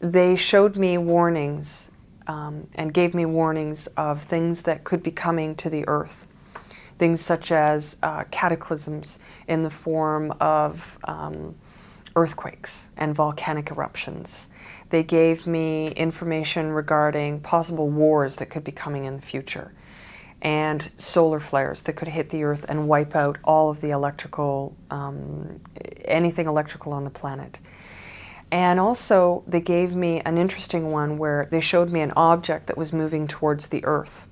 [0.00, 1.90] They showed me warnings
[2.26, 6.26] um, and gave me warnings of things that could be coming to the earth.
[6.98, 11.54] Things such as uh, cataclysms in the form of um,
[12.14, 14.48] earthquakes and volcanic eruptions,
[14.90, 19.72] they gave me information regarding possible wars that could be coming in the future
[20.42, 24.76] and solar flares that could hit the Earth and wipe out all of the electrical,
[24.90, 25.60] um,
[26.04, 27.58] anything electrical on the planet.
[28.56, 32.78] And also, they gave me an interesting one where they showed me an object that
[32.78, 34.26] was moving towards the Earth.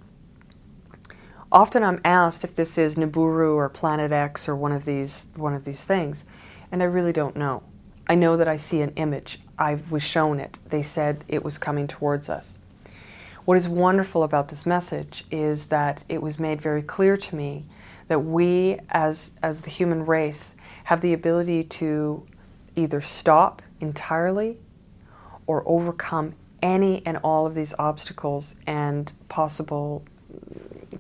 [1.52, 5.52] Often I'm asked if this is Nibiru or Planet X or one of these, one
[5.52, 6.24] of these things,
[6.72, 7.64] and I really don't know.
[8.06, 9.40] I know that I see an image.
[9.58, 10.58] I was shown it.
[10.70, 12.60] They said it was coming towards us.
[13.44, 17.66] What is wonderful about this message is that it was made very clear to me
[18.08, 22.26] that we, as, as the human race, have the ability to
[22.74, 24.58] either stop entirely
[25.46, 30.04] or overcome any and all of these obstacles and possible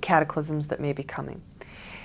[0.00, 1.42] cataclysms that may be coming.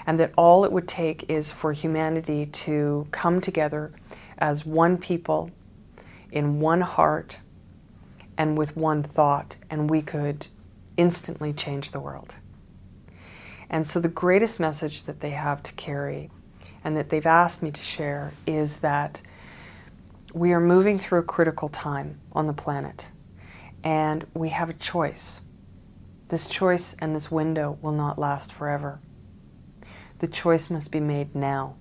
[0.06, 3.92] And that all it would take is for humanity to come together
[4.38, 5.52] as one people
[6.32, 7.40] in one heart
[8.38, 10.48] and with one thought, and we could
[10.96, 12.36] instantly change the world.
[13.70, 16.32] And so, the greatest message that they have to carry
[16.84, 19.22] and that they've asked me to share is that
[20.34, 23.10] we are moving through a critical time on the planet,
[23.84, 25.42] and we have a choice.
[26.28, 29.00] This choice and this window will not last forever.
[30.20, 31.76] The choice must be made now.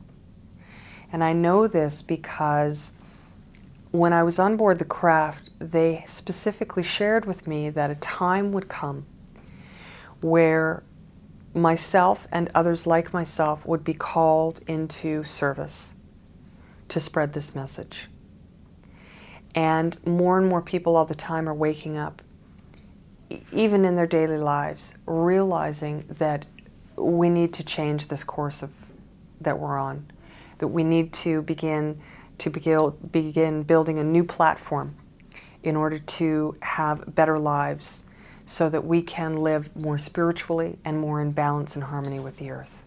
[1.12, 2.92] And I know this because
[3.90, 8.52] when I was on board the craft, they specifically shared with me that a time
[8.52, 9.06] would come
[10.20, 10.82] where
[11.54, 15.92] myself and others like myself would be called into service
[16.88, 18.08] to spread this message.
[19.58, 22.22] And more and more people all the time are waking up,
[23.52, 26.46] even in their daily lives, realizing that
[26.94, 28.70] we need to change this course of,
[29.40, 30.06] that we're on
[30.58, 32.00] that we need to begin
[32.38, 34.94] to begin, begin building a new platform
[35.64, 38.04] in order to have better lives
[38.46, 42.50] so that we can live more spiritually and more in balance and harmony with the
[42.50, 42.84] earth.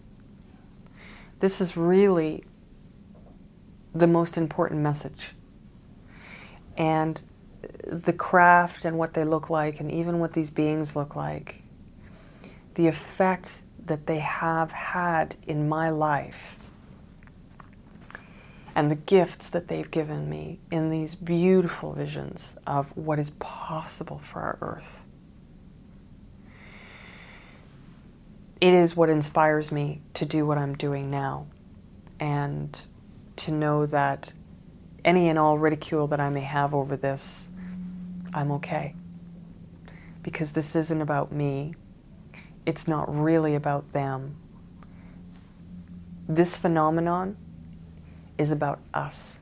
[1.40, 2.44] This is really
[3.94, 5.32] the most important message.
[6.76, 7.20] And
[7.86, 11.62] the craft and what they look like, and even what these beings look like,
[12.74, 16.56] the effect that they have had in my life
[18.74, 24.18] and the gifts that they've given me in these beautiful visions of what is possible
[24.18, 25.04] for our earth.
[28.60, 31.48] It is what inspires me to do what I'm doing now
[32.20, 32.80] and
[33.36, 34.32] to know that
[35.04, 37.50] any and all ridicule that I may have over this,
[38.34, 38.94] I'm okay.
[40.22, 41.74] Because this isn't about me,
[42.64, 44.36] it's not really about them.
[46.28, 47.36] This phenomenon
[48.38, 49.40] is about us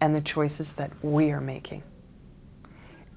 [0.00, 1.82] and the choices that we are making.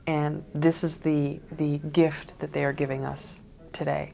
[0.06, 3.42] And this is the, the gift that they are giving us
[3.72, 4.12] today.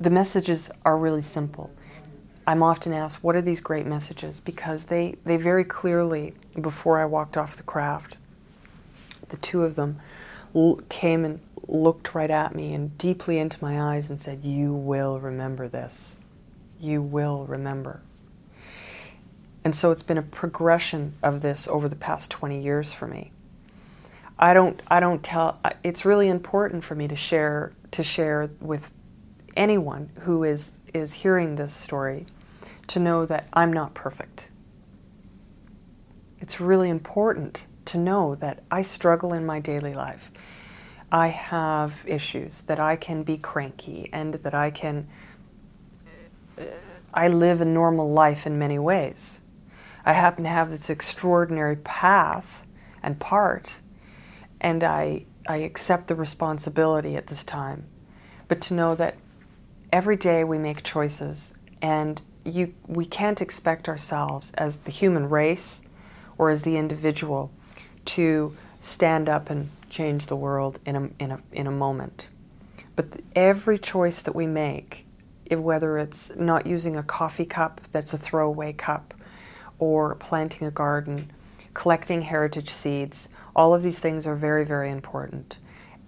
[0.00, 1.70] The messages are really simple.
[2.46, 4.40] I'm often asked, what are these great messages?
[4.40, 8.16] Because they, they very clearly, before I walked off the craft,
[9.28, 10.00] the two of them
[10.54, 14.72] l- came and looked right at me and deeply into my eyes and said, You
[14.72, 16.18] will remember this.
[16.80, 18.00] You will remember.
[19.62, 23.30] And so it's been a progression of this over the past 20 years for me.
[24.38, 28.94] I don't, I don't tell, it's really important for me to share, to share with
[29.56, 32.26] anyone who is, is hearing this story
[32.88, 34.48] to know that I'm not perfect.
[36.40, 40.30] It's really important to know that I struggle in my daily life.
[41.12, 45.08] I have issues, that I can be cranky, and that I can.
[47.12, 49.40] I live a normal life in many ways.
[50.04, 52.64] I happen to have this extraordinary path
[53.02, 53.78] and part,
[54.60, 57.86] and I, I accept the responsibility at this time.
[58.46, 59.16] But to know that
[59.92, 65.82] every day we make choices, and you, we can't expect ourselves as the human race
[66.38, 67.50] or as the individual
[68.04, 72.28] to stand up and change the world in a, in a, in a moment.
[72.96, 75.06] But th- every choice that we make,
[75.44, 79.14] if, whether it's not using a coffee cup that's a throwaway cup,
[79.78, 81.30] or planting a garden,
[81.74, 85.58] collecting heritage seeds, all of these things are very, very important.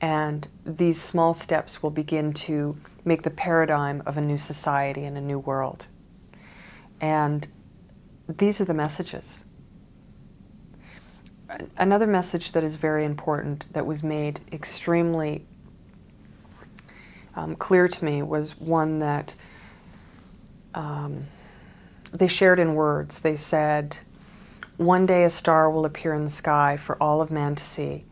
[0.01, 5.17] And these small steps will begin to make the paradigm of a new society and
[5.17, 5.87] a new world.
[7.01, 7.49] And
[8.29, 9.45] these are the messages
[11.77, 15.45] another message that is very important that was made extremely
[17.35, 19.35] um, clear to me was one that
[20.75, 21.25] um,
[22.13, 23.21] they shared in words.
[23.21, 23.99] They said,
[24.77, 28.05] One day a star will appear in the sky for all of man to see.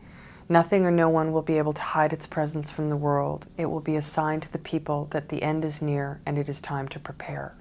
[0.51, 3.47] Nothing or no one will be able to hide its presence from the world.
[3.57, 6.49] It will be a sign to the people that the end is near and it
[6.49, 7.55] is time to prepare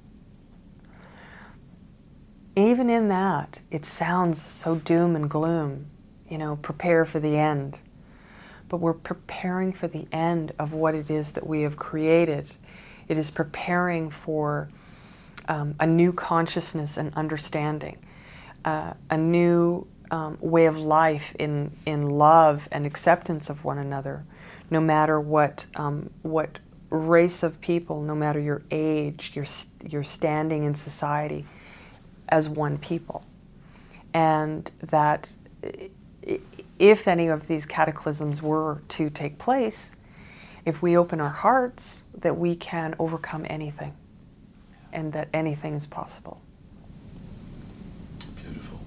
[2.57, 5.87] even in that, it sounds so doom and gloom,
[6.29, 7.81] you know, prepare for the end.
[8.69, 12.51] But we're preparing for the end of what it is that we have created.
[13.09, 14.69] It is preparing for
[15.49, 17.99] um, a new consciousness and understanding,
[18.65, 24.25] uh, a new um, way of life in, in love and acceptance of one another,
[24.71, 26.59] no matter what, um, what
[26.91, 29.47] race of people, no matter your age, your,
[29.87, 31.47] your standing in society
[32.29, 33.25] as one people.
[34.13, 35.37] And that
[36.79, 39.97] if any of these cataclysms were to take place,
[40.65, 43.95] if we open our hearts, that we can overcome anything
[44.93, 46.41] and that anything is possible.
[48.37, 48.81] Beautiful.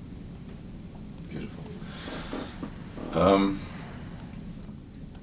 [1.30, 1.64] Beautiful.
[3.14, 3.60] Um,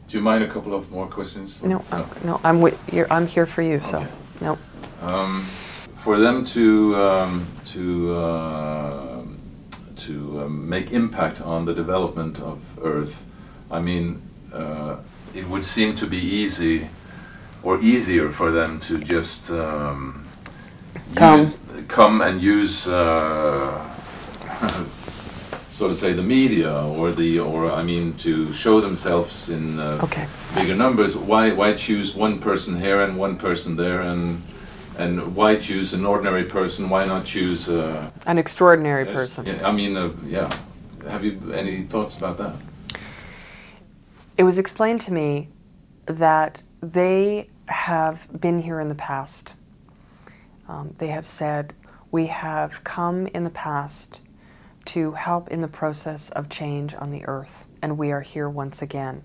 [0.06, 1.62] do you mind a couple of more questions?
[1.62, 4.08] No, no, I'm, no, I'm, with, I'm here for you, so okay.
[4.40, 4.58] no.
[5.00, 5.42] Um,
[5.94, 9.22] for them to um, to uh,
[9.96, 13.24] to um, make impact on the development of Earth,
[13.70, 14.22] I mean,
[14.52, 14.96] uh,
[15.34, 16.88] it would seem to be easy
[17.62, 20.26] or easier for them to just um,
[21.14, 21.54] come
[21.88, 22.86] come and use.
[25.80, 29.98] So to say the media or the or I mean to show themselves in uh,
[30.02, 30.26] okay.
[30.54, 31.16] bigger numbers.
[31.16, 34.42] Why why choose one person here and one person there and
[34.98, 36.90] and why choose an ordinary person?
[36.90, 39.48] Why not choose uh, an extraordinary person?
[39.64, 40.52] I mean, uh, yeah.
[41.08, 42.56] Have you any thoughts about that?
[44.36, 45.48] It was explained to me
[46.04, 49.54] that they have been here in the past.
[50.68, 51.72] Um, they have said,
[52.10, 54.20] We have come in the past
[54.90, 58.82] to help in the process of change on the earth, and we are here once
[58.82, 59.22] again.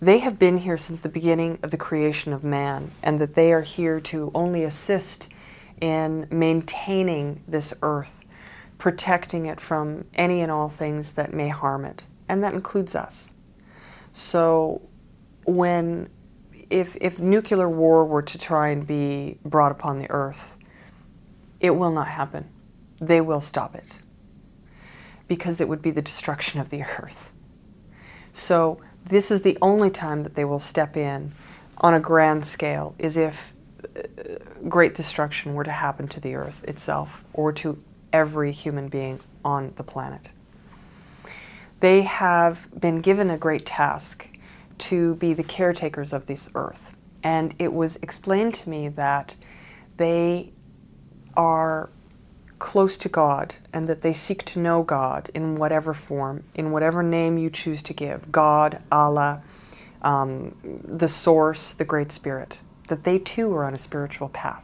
[0.00, 3.52] They have been here since the beginning of the creation of man, and that they
[3.52, 5.28] are here to only assist
[5.80, 8.24] in maintaining this earth,
[8.78, 13.32] protecting it from any and all things that may harm it, and that includes us.
[14.12, 14.82] So,
[15.46, 16.10] when
[16.70, 20.58] if, if nuclear war were to try and be brought upon the earth,
[21.58, 22.51] it will not happen.
[23.02, 24.00] They will stop it
[25.26, 27.32] because it would be the destruction of the earth.
[28.32, 31.32] So, this is the only time that they will step in
[31.78, 33.52] on a grand scale is if
[33.84, 34.02] uh,
[34.68, 37.82] great destruction were to happen to the earth itself or to
[38.12, 40.28] every human being on the planet.
[41.80, 44.28] They have been given a great task
[44.78, 46.96] to be the caretakers of this earth.
[47.24, 49.34] And it was explained to me that
[49.96, 50.52] they
[51.36, 51.90] are
[52.62, 57.02] close to God and that they seek to know God in whatever form, in whatever
[57.02, 59.42] name you choose to give God, Allah,
[60.00, 64.62] um, the source, the Great Spirit, that they too are on a spiritual path.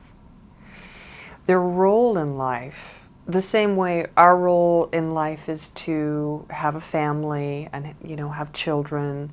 [1.47, 6.81] Their role in life, the same way our role in life is to have a
[6.81, 9.33] family and you know have children,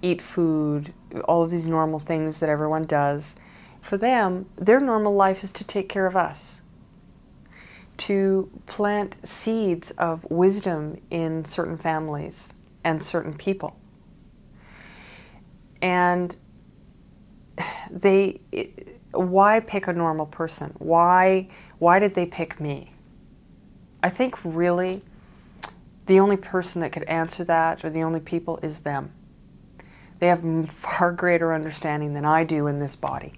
[0.00, 0.94] eat food,
[1.26, 3.36] all of these normal things that everyone does.
[3.82, 6.59] For them, their normal life is to take care of us,
[8.00, 13.76] to plant seeds of wisdom in certain families and certain people.
[15.82, 16.34] And
[17.90, 18.40] they,
[19.12, 20.74] why pick a normal person?
[20.78, 21.48] Why,
[21.78, 22.94] why did they pick me?
[24.02, 25.02] I think really
[26.06, 29.12] the only person that could answer that, or the only people, is them.
[30.20, 33.34] They have far greater understanding than I do in this body.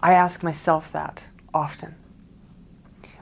[0.00, 1.96] I ask myself that often.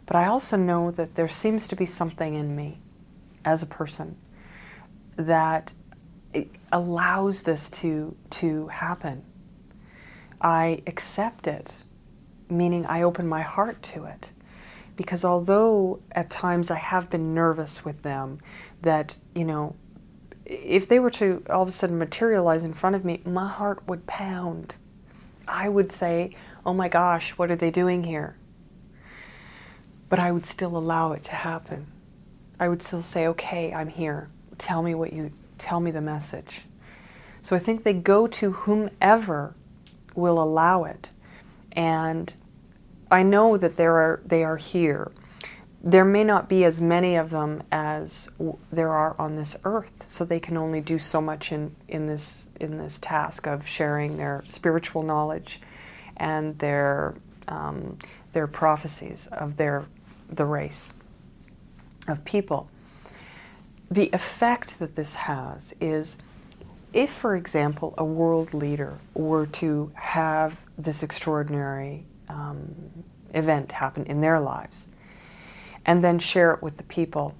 [0.07, 2.81] But I also know that there seems to be something in me
[3.45, 4.17] as a person
[5.17, 5.73] that
[6.73, 9.25] allows this to, to happen.
[10.41, 11.75] I accept it,
[12.51, 14.31] meaning I open my heart to it.
[14.97, 18.41] Because although at times I have been nervous with them,
[18.83, 19.75] that, you know,
[20.45, 23.83] if they were to all of a sudden materialize in front of me, my heart
[23.89, 24.77] would pound.
[25.49, 26.37] I would say,
[26.67, 28.37] oh my gosh, what are they doing here?
[30.15, 31.89] But I would still allow it to happen.
[32.61, 34.29] I would still say, okay, I'm here.
[34.59, 36.67] Tell me what you, tell me the message.
[37.43, 39.57] So I think they go to whomever
[40.15, 41.11] will allow it.
[41.73, 42.33] And
[43.11, 45.11] I know that there are, they are here
[45.87, 48.31] there may not be as many of them as
[48.73, 52.49] there are on this earth, so they can only do so much in, in this
[52.59, 55.61] in this task of sharing their spiritual knowledge
[56.17, 57.15] and their
[57.49, 57.99] um,
[58.33, 59.85] their prophecies of their
[60.29, 60.93] the race
[62.09, 62.69] of people.
[63.91, 66.17] The effect that this has is
[66.93, 73.05] if, for example, a world leader were to have this extraordinary um,
[73.35, 74.89] event happen in their lives,
[75.85, 77.35] and then share it with the people,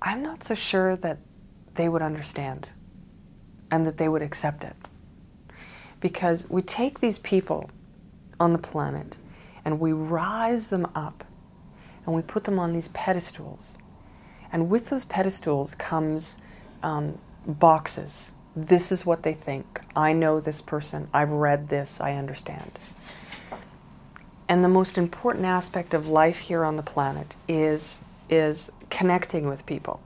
[0.00, 1.18] I'm not so sure that
[1.74, 2.70] they would understand
[3.70, 4.76] and that they would accept it.
[6.00, 7.70] Because we take these people
[8.40, 9.16] on the planet
[9.64, 11.24] and we rise them up
[12.04, 13.78] and we put them on these pedestals.
[14.52, 16.38] And with those pedestals comes
[16.82, 18.32] um, boxes.
[18.54, 19.80] This is what they think.
[19.96, 21.08] I know this person.
[21.14, 22.00] I've read this.
[22.00, 22.78] I understand.
[24.48, 29.64] And the most important aspect of life here on the planet is, is connecting with
[29.64, 30.02] people.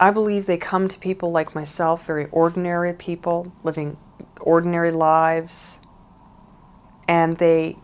[0.00, 3.96] I believe they come to people like myself, very ordinary people, living
[4.40, 5.80] ordinary lives,
[7.08, 7.76] and they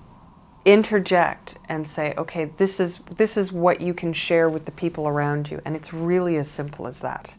[0.65, 5.07] interject and say, okay, this is, this is what you can share with the people
[5.07, 5.61] around you.
[5.65, 7.35] And it's really as simple as that.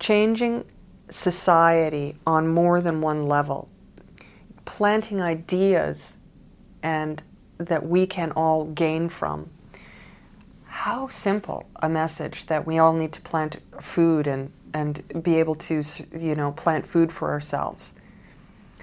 [0.00, 0.64] Changing
[1.10, 3.68] society on more than one level,
[4.64, 6.16] planting ideas
[6.82, 7.22] and
[7.58, 9.50] that we can all gain from.
[10.64, 15.54] How simple a message that we all need to plant food and, and be able
[15.54, 15.82] to,
[16.16, 17.92] you know, plant food for ourselves.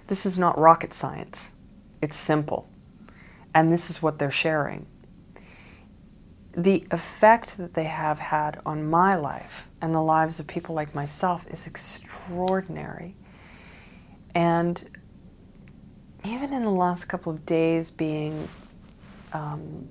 [0.08, 1.54] This is not rocket science.
[2.02, 2.69] It's simple.
[3.54, 4.86] And this is what they're sharing.
[6.56, 10.94] The effect that they have had on my life and the lives of people like
[10.94, 13.16] myself is extraordinary.
[14.36, 15.00] And
[16.26, 18.48] even in the last couple of days, being
[19.34, 19.88] um,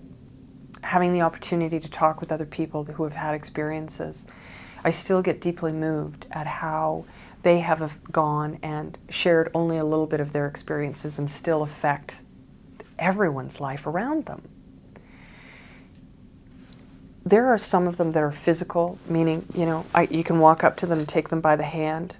[0.82, 4.26] having the opportunity to talk with other people who have had experiences,
[4.84, 7.04] I still get deeply moved at how
[7.42, 12.20] they have gone and shared only a little bit of their experiences and still affect
[12.98, 14.42] everyone's life around them.
[17.24, 20.64] There are some of them that are physical, meaning, you know, I, you can walk
[20.64, 22.16] up to them and take them by the hand.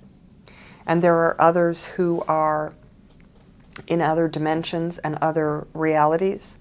[0.87, 2.75] And there are others who are
[3.87, 6.59] in other dimensions and other realities.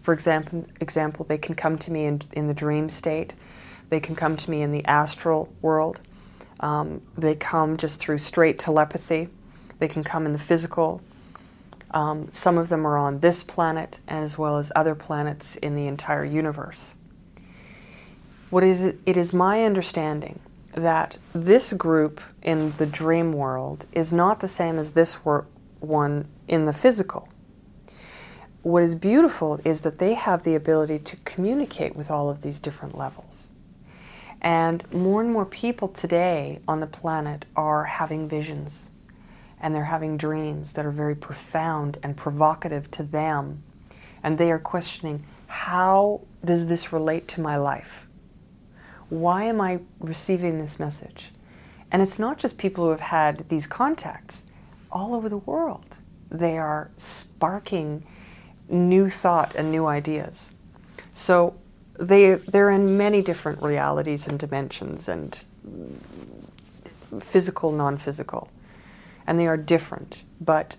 [0.00, 3.34] For example, example, they can come to me in, in the dream state.
[3.90, 6.00] They can come to me in the astral world.
[6.60, 9.28] Um, they come just through straight telepathy.
[9.78, 11.02] They can come in the physical.
[11.92, 15.86] Um, some of them are on this planet as well as other planets in the
[15.86, 16.94] entire universe.
[18.50, 20.40] What is it, it is my understanding
[20.74, 25.46] that this group in the dream world is not the same as this wor-
[25.80, 27.28] one in the physical.
[28.62, 32.60] What is beautiful is that they have the ability to communicate with all of these
[32.60, 33.52] different levels.
[34.40, 38.90] And more and more people today on the planet are having visions
[39.60, 43.62] and they're having dreams that are very profound and provocative to them.
[44.22, 48.06] And they are questioning how does this relate to my life?
[49.08, 51.32] Why am I receiving this message?
[51.90, 54.46] And it's not just people who have had these contacts,
[54.92, 55.96] all over the world.
[56.30, 58.04] They are sparking
[58.68, 60.50] new thought and new ideas.
[61.12, 61.56] So
[61.98, 65.44] they, they're in many different realities and dimensions and
[67.20, 68.48] physical, non physical.
[69.30, 70.76] And they are different, but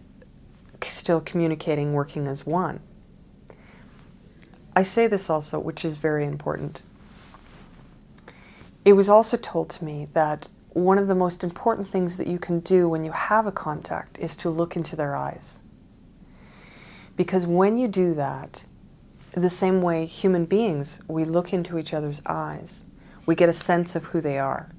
[0.83, 2.81] still communicating, working as one.
[4.75, 6.81] I say this also, which is very important.
[8.83, 12.37] It was also told to me that one of the most important things that you
[12.37, 15.61] can do when you have a contact is to look into their eyes.
[17.15, 18.65] Because when you do that,
[19.31, 22.83] the same way human beings, we look into each other's eyes,
[23.25, 24.73] we get a sense of who they are.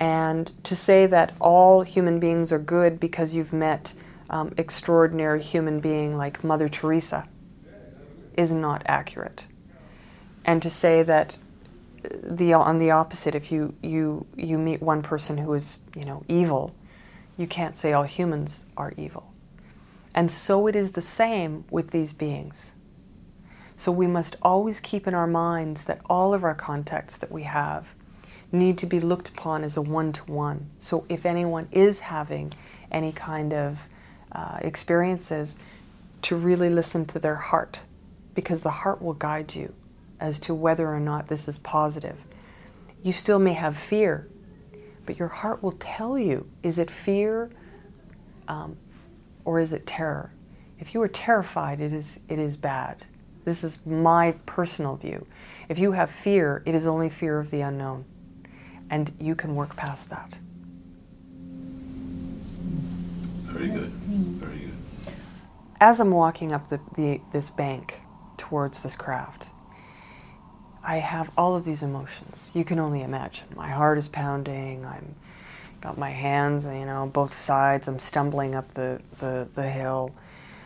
[0.00, 3.94] And to say that all human beings are good because you've met
[4.30, 7.28] um, extraordinary human being like Mother Teresa
[8.36, 9.46] is not accurate.
[10.44, 11.38] And to say that
[12.22, 16.22] the on the opposite, if you you you meet one person who is you know
[16.28, 16.74] evil,
[17.36, 19.32] you can't say all humans are evil.
[20.14, 22.72] And so it is the same with these beings.
[23.76, 27.44] So we must always keep in our minds that all of our contacts that we
[27.44, 27.94] have
[28.50, 30.70] need to be looked upon as a one to one.
[30.78, 32.52] So if anyone is having
[32.90, 33.88] any kind of
[34.32, 35.56] uh, experiences,
[36.22, 37.80] to really listen to their heart,
[38.34, 39.72] because the heart will guide you
[40.20, 42.26] as to whether or not this is positive.
[43.02, 44.28] You still may have fear,
[45.06, 47.50] but your heart will tell you is it fear
[48.48, 48.76] um,
[49.44, 50.32] or is it terror?
[50.78, 53.04] If you are terrified, it is, it is bad.
[53.44, 55.26] This is my personal view.
[55.68, 58.04] If you have fear, it is only fear of the unknown,
[58.90, 60.38] and you can work past that.
[63.44, 63.90] Very good.
[63.90, 65.14] Very good.
[65.80, 68.00] As I'm walking up the, the, this bank
[68.36, 69.46] towards this craft,
[70.82, 72.50] I have all of these emotions.
[72.54, 73.46] You can only imagine.
[73.54, 74.84] My heart is pounding.
[74.84, 75.14] I'm
[75.80, 77.88] got my hands, you know, both sides.
[77.88, 80.12] I'm stumbling up the, the, the hill.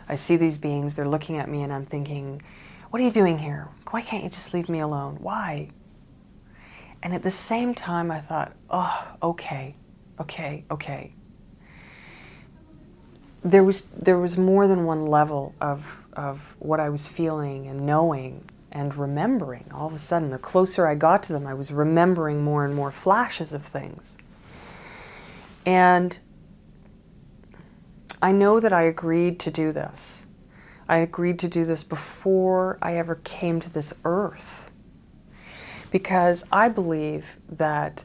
[0.08, 0.94] I see these beings.
[0.96, 2.42] They're looking at me, and I'm thinking,
[2.90, 3.68] "What are you doing here?
[3.90, 5.18] Why can't you just leave me alone?
[5.20, 5.70] Why?"
[7.02, 9.74] And at the same time, I thought, "Oh, okay,
[10.20, 11.14] okay, okay."
[13.44, 17.84] There was there was more than one level of of what I was feeling and
[17.84, 19.70] knowing and remembering.
[19.74, 22.74] All of a sudden, the closer I got to them, I was remembering more and
[22.74, 24.16] more flashes of things.
[25.66, 26.18] And
[28.20, 30.26] I know that I agreed to do this.
[30.88, 34.61] I agreed to do this before I ever came to this earth.
[35.92, 38.04] Because I believe that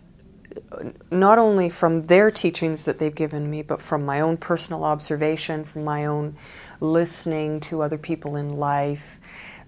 [1.10, 5.64] not only from their teachings that they've given me, but from my own personal observation,
[5.64, 6.36] from my own
[6.80, 9.20] listening to other people in life,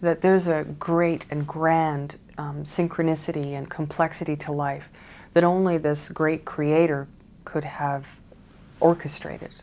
[0.01, 4.89] that there's a great and grand um, synchronicity and complexity to life
[5.33, 7.07] that only this great creator
[7.45, 8.19] could have
[8.79, 9.61] orchestrated.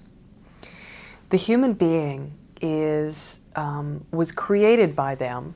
[1.30, 5.54] The human being is um, was created by them.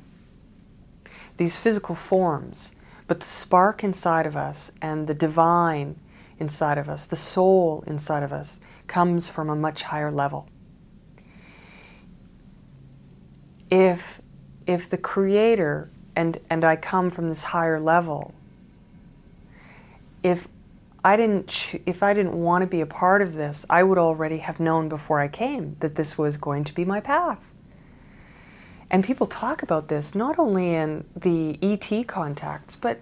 [1.36, 2.72] These physical forms,
[3.10, 5.96] but the spark inside of us and the divine
[6.38, 10.48] inside of us, the soul inside of us, comes from a much higher level.
[13.68, 14.22] If
[14.64, 18.32] if the creator and and I come from this higher level
[20.22, 20.46] if
[21.04, 24.38] I didn't if I didn't want to be a part of this I would already
[24.38, 27.49] have known before I came that this was going to be my path
[28.90, 33.00] and people talk about this not only in the ET contacts but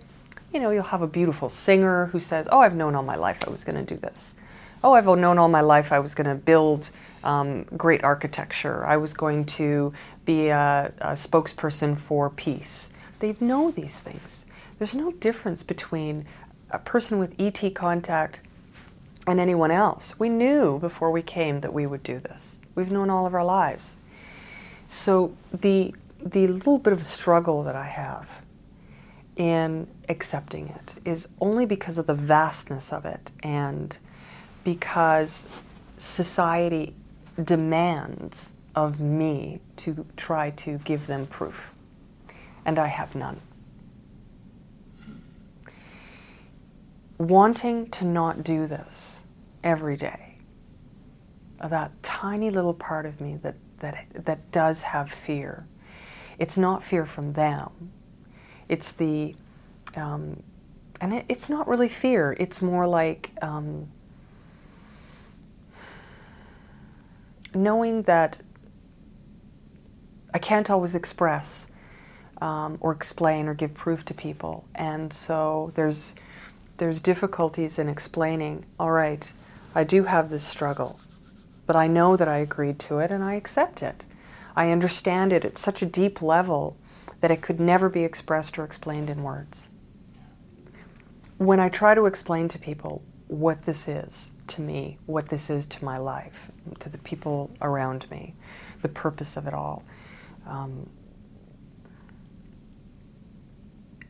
[0.53, 3.45] you know you'll have a beautiful singer who says oh I've known all my life
[3.47, 4.35] I was going to do this
[4.83, 6.91] oh I've known all my life I was going to build
[7.25, 8.87] um, great architecture.
[8.87, 9.93] I was going to
[10.25, 12.91] be a, a spokesperson for peace.
[13.19, 14.47] They know these things.
[14.79, 16.25] There's no difference between
[16.71, 18.43] a person with ET contact
[19.27, 20.19] and anyone else.
[20.19, 22.59] We knew before we came that we would do this.
[22.75, 23.97] We've known all of our lives.
[24.89, 28.43] So the the little bit of struggle that I have
[29.37, 33.97] in accepting it is only because of the vastness of it and
[34.65, 35.47] because
[35.97, 36.95] society
[37.43, 41.73] demands of me to try to give them proof,
[42.65, 43.41] and I have none.
[47.19, 49.23] Wanting to not do this
[49.65, 50.37] every day,
[51.63, 55.67] that tiny little part of me that, that, that does have fear,
[56.39, 57.93] it's not fear from them.
[58.69, 59.35] It's the,
[59.97, 60.43] um,
[61.01, 63.89] and it, it's not really fear, it's more like, um,
[67.55, 68.41] knowing that
[70.35, 71.69] I can't always express
[72.43, 76.15] um, or explain or give proof to people, and so there's
[76.77, 79.33] there's difficulties in explaining, all right,
[79.75, 81.01] I do have this struggle,
[81.69, 84.07] but I know that I agreed to it and I accept it.
[84.57, 86.79] I understand it at such a deep level
[87.21, 89.69] that it could never be expressed or explained in words.
[91.37, 95.67] When I try to explain to people what this is to me, what this is
[95.67, 98.35] to my life, to the people around me,
[98.81, 99.85] the purpose of it all,
[100.47, 100.89] um,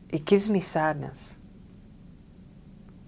[0.07, 1.35] it gives me sadness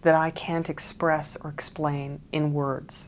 [0.01, 3.07] that I can't express or explain in words.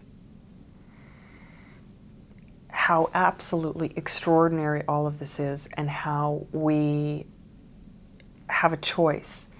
[2.74, 7.28] How absolutely extraordinary all of this is, and how we
[8.48, 9.52] have a choice.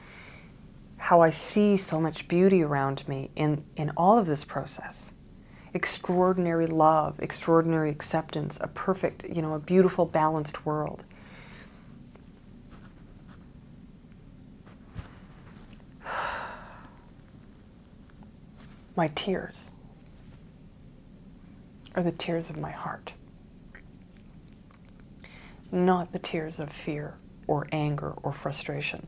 [0.98, 5.14] How I see so much beauty around me in, in all of this process.
[5.76, 11.04] Extraordinary love, extraordinary acceptance, a perfect, you know, a beautiful, balanced world.
[18.96, 19.70] My tears
[21.96, 23.14] are the tears of my heart,
[25.72, 27.16] not the tears of fear
[27.48, 29.08] or anger or frustration.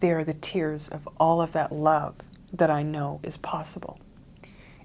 [0.00, 2.16] They are the tears of all of that love
[2.52, 4.00] that I know is possible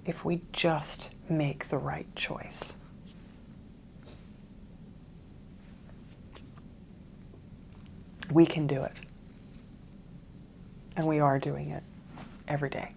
[0.05, 2.75] if we just make the right choice.
[8.29, 8.93] We can do it.
[10.97, 11.83] And we are doing it
[12.47, 12.95] every day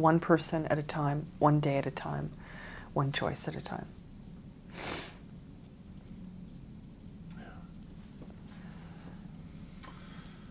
[0.00, 2.30] one person at a time, one day at a time,
[2.94, 3.86] one choice at a time.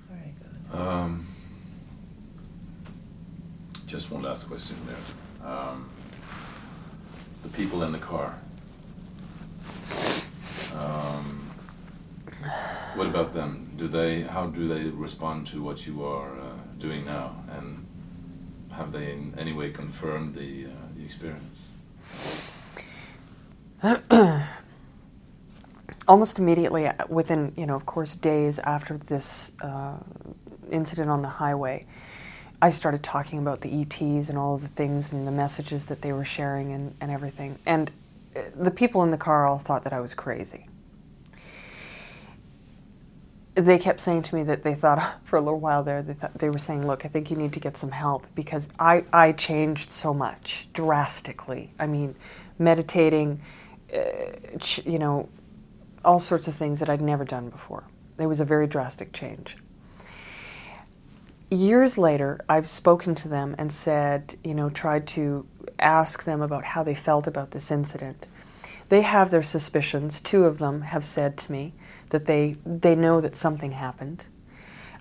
[0.10, 0.80] Very good.
[0.80, 1.26] Um,
[3.86, 5.50] just one last question there.
[5.50, 5.90] Um,
[7.44, 8.40] the people in the car.
[10.76, 11.50] Um,
[12.96, 13.74] what about them?
[13.76, 14.22] Do they?
[14.22, 17.44] How do they respond to what you are uh, doing now?
[17.58, 17.86] And
[18.72, 21.69] have they in any way confirmed the, uh, the experience?
[26.07, 29.97] Almost immediately, uh, within, you know, of course, days after this uh,
[30.72, 31.86] incident on the highway,
[32.62, 36.01] I started talking about the ETs and all of the things and the messages that
[36.01, 37.60] they were sharing and, and everything.
[37.66, 37.91] And
[38.36, 40.69] uh, the people in the car all thought that I was crazy
[43.62, 46.34] they kept saying to me that they thought for a little while there they thought,
[46.36, 49.32] they were saying look i think you need to get some help because i i
[49.32, 51.72] changed so much drastically.
[51.80, 52.16] I mean
[52.57, 53.41] meditating
[53.93, 53.99] uh,
[54.86, 55.30] you know
[56.05, 57.84] all sorts of things that i'd never done before.
[58.18, 59.57] It was a very drastic change.
[61.49, 65.45] Years later i've spoken to them and said you know tried to
[65.80, 68.28] ask them about how they felt about this incident.
[68.89, 70.20] They have their suspicions.
[70.20, 71.74] Two of them have said to me
[72.10, 74.26] that they they know that something happened.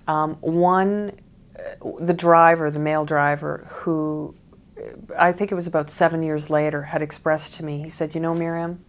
[0.07, 1.19] Um, one,
[1.57, 4.35] uh, the driver, the male driver, who
[4.77, 7.81] uh, I think it was about seven years later, had expressed to me.
[7.81, 8.83] He said, "You know, Miriam,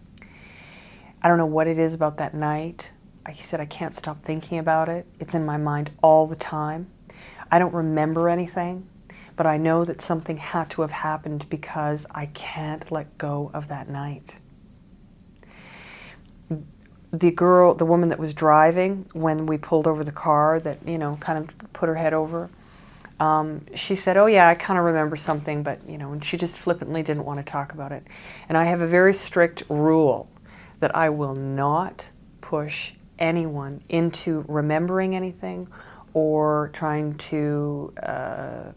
[1.23, 2.93] I don't know what it is about that night."
[3.29, 5.07] He said, "I can't stop thinking about it.
[5.19, 6.89] It's in my mind all the time.
[7.51, 8.87] I don't remember anything."
[9.37, 13.69] But I know that something had to have happened because I can't let go of
[13.69, 14.37] that night
[17.13, 20.99] the girl, the woman that was driving when we pulled over the car, that you
[20.99, 22.51] know, kind of put her head over.
[23.19, 26.37] Um, she said, "Oh yeah, I kind of remember something, but you know," and she
[26.37, 28.05] just flippantly didn't want to talk about it.
[28.49, 30.29] And I have a very strict rule
[30.81, 32.09] that I will not
[32.41, 35.69] push anyone into remembering anything
[36.15, 38.73] or trying to uh,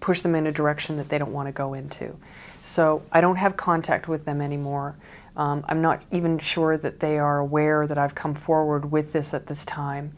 [0.00, 2.16] push them in a direction that they don't want to go into.
[2.60, 4.96] So I don't have contact with them anymore.
[5.36, 9.32] Um, I'm not even sure that they are aware that I've come forward with this
[9.32, 10.12] at this time.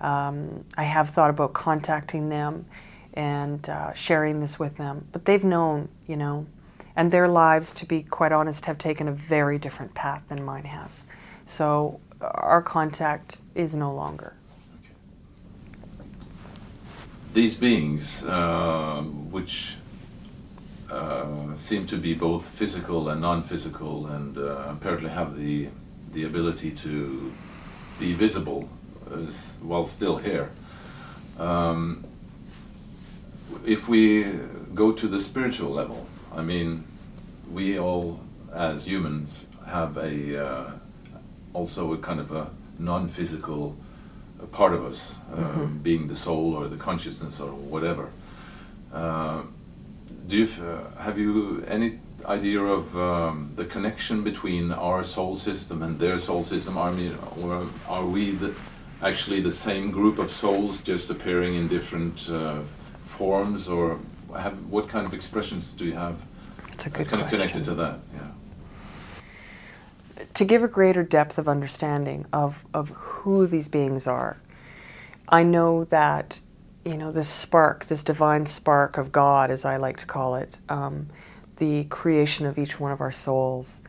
[0.00, 2.66] Um, I have thought about contacting them
[3.14, 6.46] and uh, sharing this with them, but they've known, you know,
[6.94, 10.64] and their lives, to be quite honest, have taken a very different path than mine
[10.64, 11.06] has.
[11.46, 14.34] So our contact is no longer.
[17.34, 19.76] These beings, uh, which
[20.90, 25.68] uh, seem to be both physical and non-physical, and uh, apparently have the
[26.12, 27.32] the ability to
[27.98, 28.68] be visible
[29.12, 30.50] as, while still here.
[31.38, 32.04] Um,
[33.66, 34.24] if we
[34.74, 36.84] go to the spiritual level, I mean,
[37.50, 38.20] we all
[38.52, 40.70] as humans have a uh,
[41.52, 43.76] also a kind of a non-physical
[44.52, 45.82] part of us, mm -hmm.
[45.82, 48.06] being the soul or the consciousness or whatever.
[50.28, 55.36] Uh, do you uh, have you any idea of um, the connection between our soul
[55.36, 56.76] system and their soul system?
[56.76, 58.54] Are we, or are we the,
[59.02, 62.60] actually the same group of souls just appearing in different uh,
[63.02, 63.98] forms or
[64.36, 66.20] have what kind of expressions do you have
[66.72, 67.48] It's a good kind of question.
[67.48, 67.98] connected to that?
[68.14, 68.30] Yeah.
[70.34, 74.36] to give a greater depth of understanding of, of who these beings are,
[75.28, 76.40] I know that,
[76.88, 80.58] you know, this spark, this divine spark of God, as I like to call it,
[80.70, 81.08] um,
[81.58, 83.80] the creation of each one of our souls,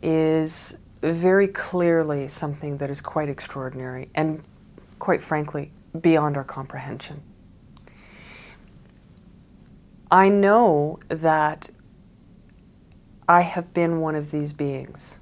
[0.00, 4.44] is very clearly something that is quite extraordinary and,
[5.00, 7.20] quite frankly, beyond our comprehension.
[10.08, 11.70] I know that
[13.28, 15.18] I have been one of these beings.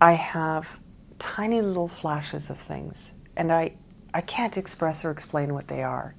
[0.00, 0.78] I have
[1.18, 3.72] tiny little flashes of things, and I,
[4.12, 6.14] I can't express or explain what they are.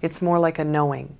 [0.00, 1.16] It's more like a knowing,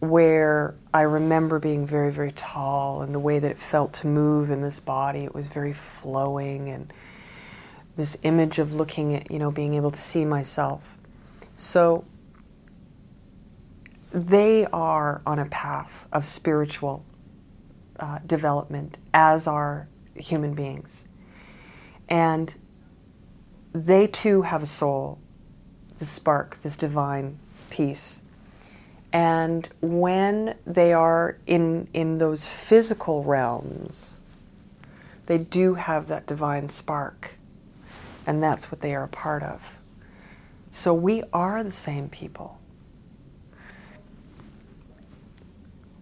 [0.00, 4.50] where I remember being very, very tall, and the way that it felt to move
[4.50, 6.92] in this body, it was very flowing, and
[7.96, 10.98] this image of looking at, you know, being able to see myself.
[11.56, 12.04] So
[14.10, 17.04] they are on a path of spiritual
[17.98, 21.04] uh, development, as are human beings.
[22.08, 22.54] And
[23.74, 25.18] they too have a soul,
[25.98, 27.38] this spark, this divine
[27.70, 28.22] peace.
[29.12, 34.20] And when they are in, in those physical realms,
[35.26, 37.36] they do have that divine spark.
[38.26, 39.78] And that's what they are a part of.
[40.70, 42.58] So we are the same people.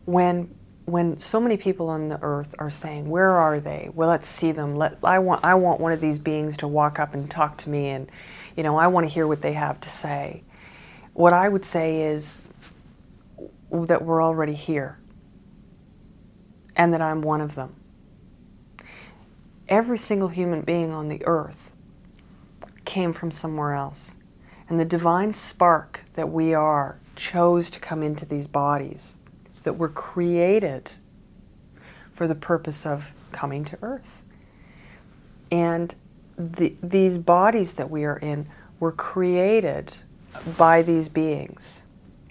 [0.04, 0.54] When
[0.92, 3.88] when so many people on the earth are saying, "Where are they?
[3.94, 4.76] Well, let's see them.
[4.76, 7.70] Let I want I want one of these beings to walk up and talk to
[7.70, 8.12] me, and
[8.58, 10.42] you know I want to hear what they have to say."
[11.14, 12.42] What I would say is
[13.70, 14.98] that we're already here,
[16.76, 17.74] and that I'm one of them.
[19.70, 21.72] Every single human being on the earth
[22.84, 24.14] came from somewhere else,
[24.68, 29.16] and the divine spark that we are chose to come into these bodies
[29.62, 30.92] that were created
[32.12, 34.22] for the purpose of coming to earth.
[35.50, 35.94] And
[36.36, 38.46] the, these bodies that we are in
[38.80, 39.96] were created
[40.56, 41.82] by these beings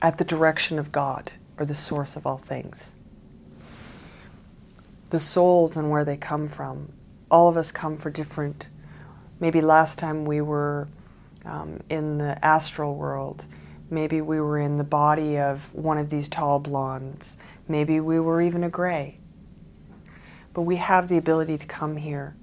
[0.02, 2.96] at the direction of God or the source of all things.
[5.12, 6.94] The souls and where they come from,
[7.30, 8.68] all of us come for different.
[9.40, 10.88] Maybe last time we were
[11.46, 13.46] um, in the astral world
[13.92, 17.38] Maybe we were in the body of one of these tall blondes.
[17.68, 19.20] Maybe we were even a gray.
[20.54, 22.36] But we have the ability to come here.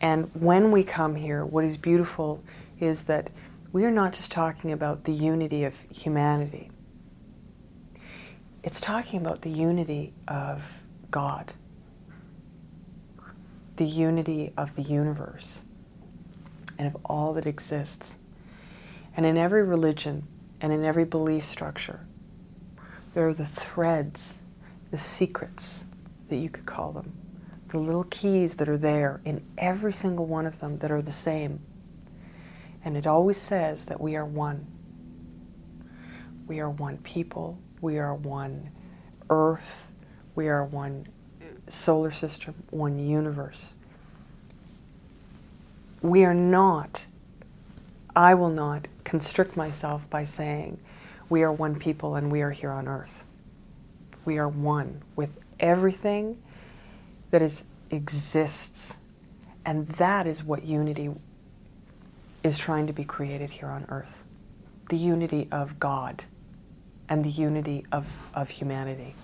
[0.00, 2.42] And when we come here, what is beautiful
[2.80, 3.30] is that
[3.72, 6.70] we are not just talking about the unity of humanity,
[8.64, 11.52] it's talking about the unity of God,
[13.76, 15.62] the unity of the universe,
[16.78, 18.18] and of all that exists.
[19.16, 20.26] And in every religion,
[20.64, 22.00] and in every belief structure,
[23.12, 24.40] there are the threads,
[24.90, 25.84] the secrets
[26.30, 27.12] that you could call them,
[27.68, 31.12] the little keys that are there in every single one of them that are the
[31.12, 31.60] same.
[32.82, 34.66] And it always says that we are one.
[36.46, 38.70] We are one people, we are one
[39.28, 39.92] earth,
[40.34, 41.08] we are one
[41.68, 43.74] solar system, one universe.
[46.00, 47.04] We are not,
[48.16, 50.80] I will not constrict myself by saying,
[51.28, 53.24] we are one people and we are here on earth.
[54.24, 56.42] We are one with everything
[57.30, 58.96] that is exists.
[59.64, 61.10] And that is what unity
[62.42, 64.24] is trying to be created here on earth.
[64.90, 66.24] The unity of God
[67.08, 69.14] and the unity of, of humanity.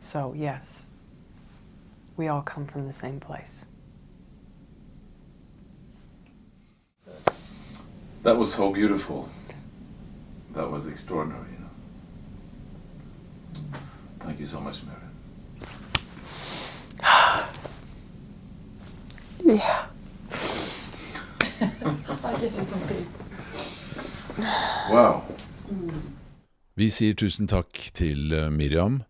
[0.00, 0.84] So, yes,
[2.16, 3.66] we all come from the same place.
[8.22, 9.28] That was so beautiful.
[10.54, 11.48] That was extraordinary.
[11.52, 11.70] You know.
[14.20, 14.98] Thank you so much, Mary.
[19.42, 19.86] Yeah.
[22.22, 23.06] I'll get you some tea.
[24.92, 25.22] Wow.
[26.74, 29.02] Vi sier tusen takk til eh, Miriam.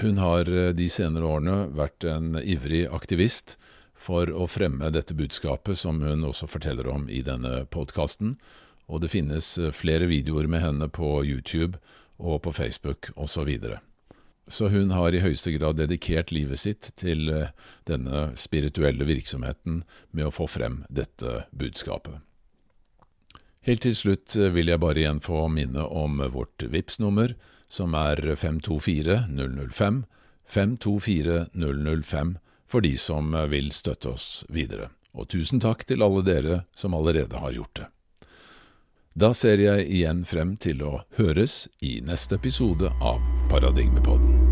[0.00, 3.58] Hun har eh, de senere årene vært en ivrig aktivist
[3.98, 8.36] for å fremme dette budskapet, som hun også forteller om i denne podkasten.
[8.88, 11.80] Og det finnes eh, flere videoer med henne på YouTube
[12.18, 13.50] og på Facebook osv.
[13.58, 13.74] Så,
[14.48, 17.52] så hun har i høyeste grad dedikert livet sitt til eh,
[17.90, 22.22] denne spirituelle virksomheten med å få frem dette budskapet.
[23.68, 27.34] Helt til slutt eh, vil jeg bare igjen få minne om vårt VIPS-nummer,
[27.68, 30.04] som er 524 005,
[30.48, 32.38] 524 005,
[32.68, 34.90] for de som eh, vil støtte oss videre.
[35.16, 37.88] Og tusen takk til alle dere som allerede har gjort det.
[39.18, 44.47] Da ser jeg igjen frem til å høres i neste episode av Paradigmepodden.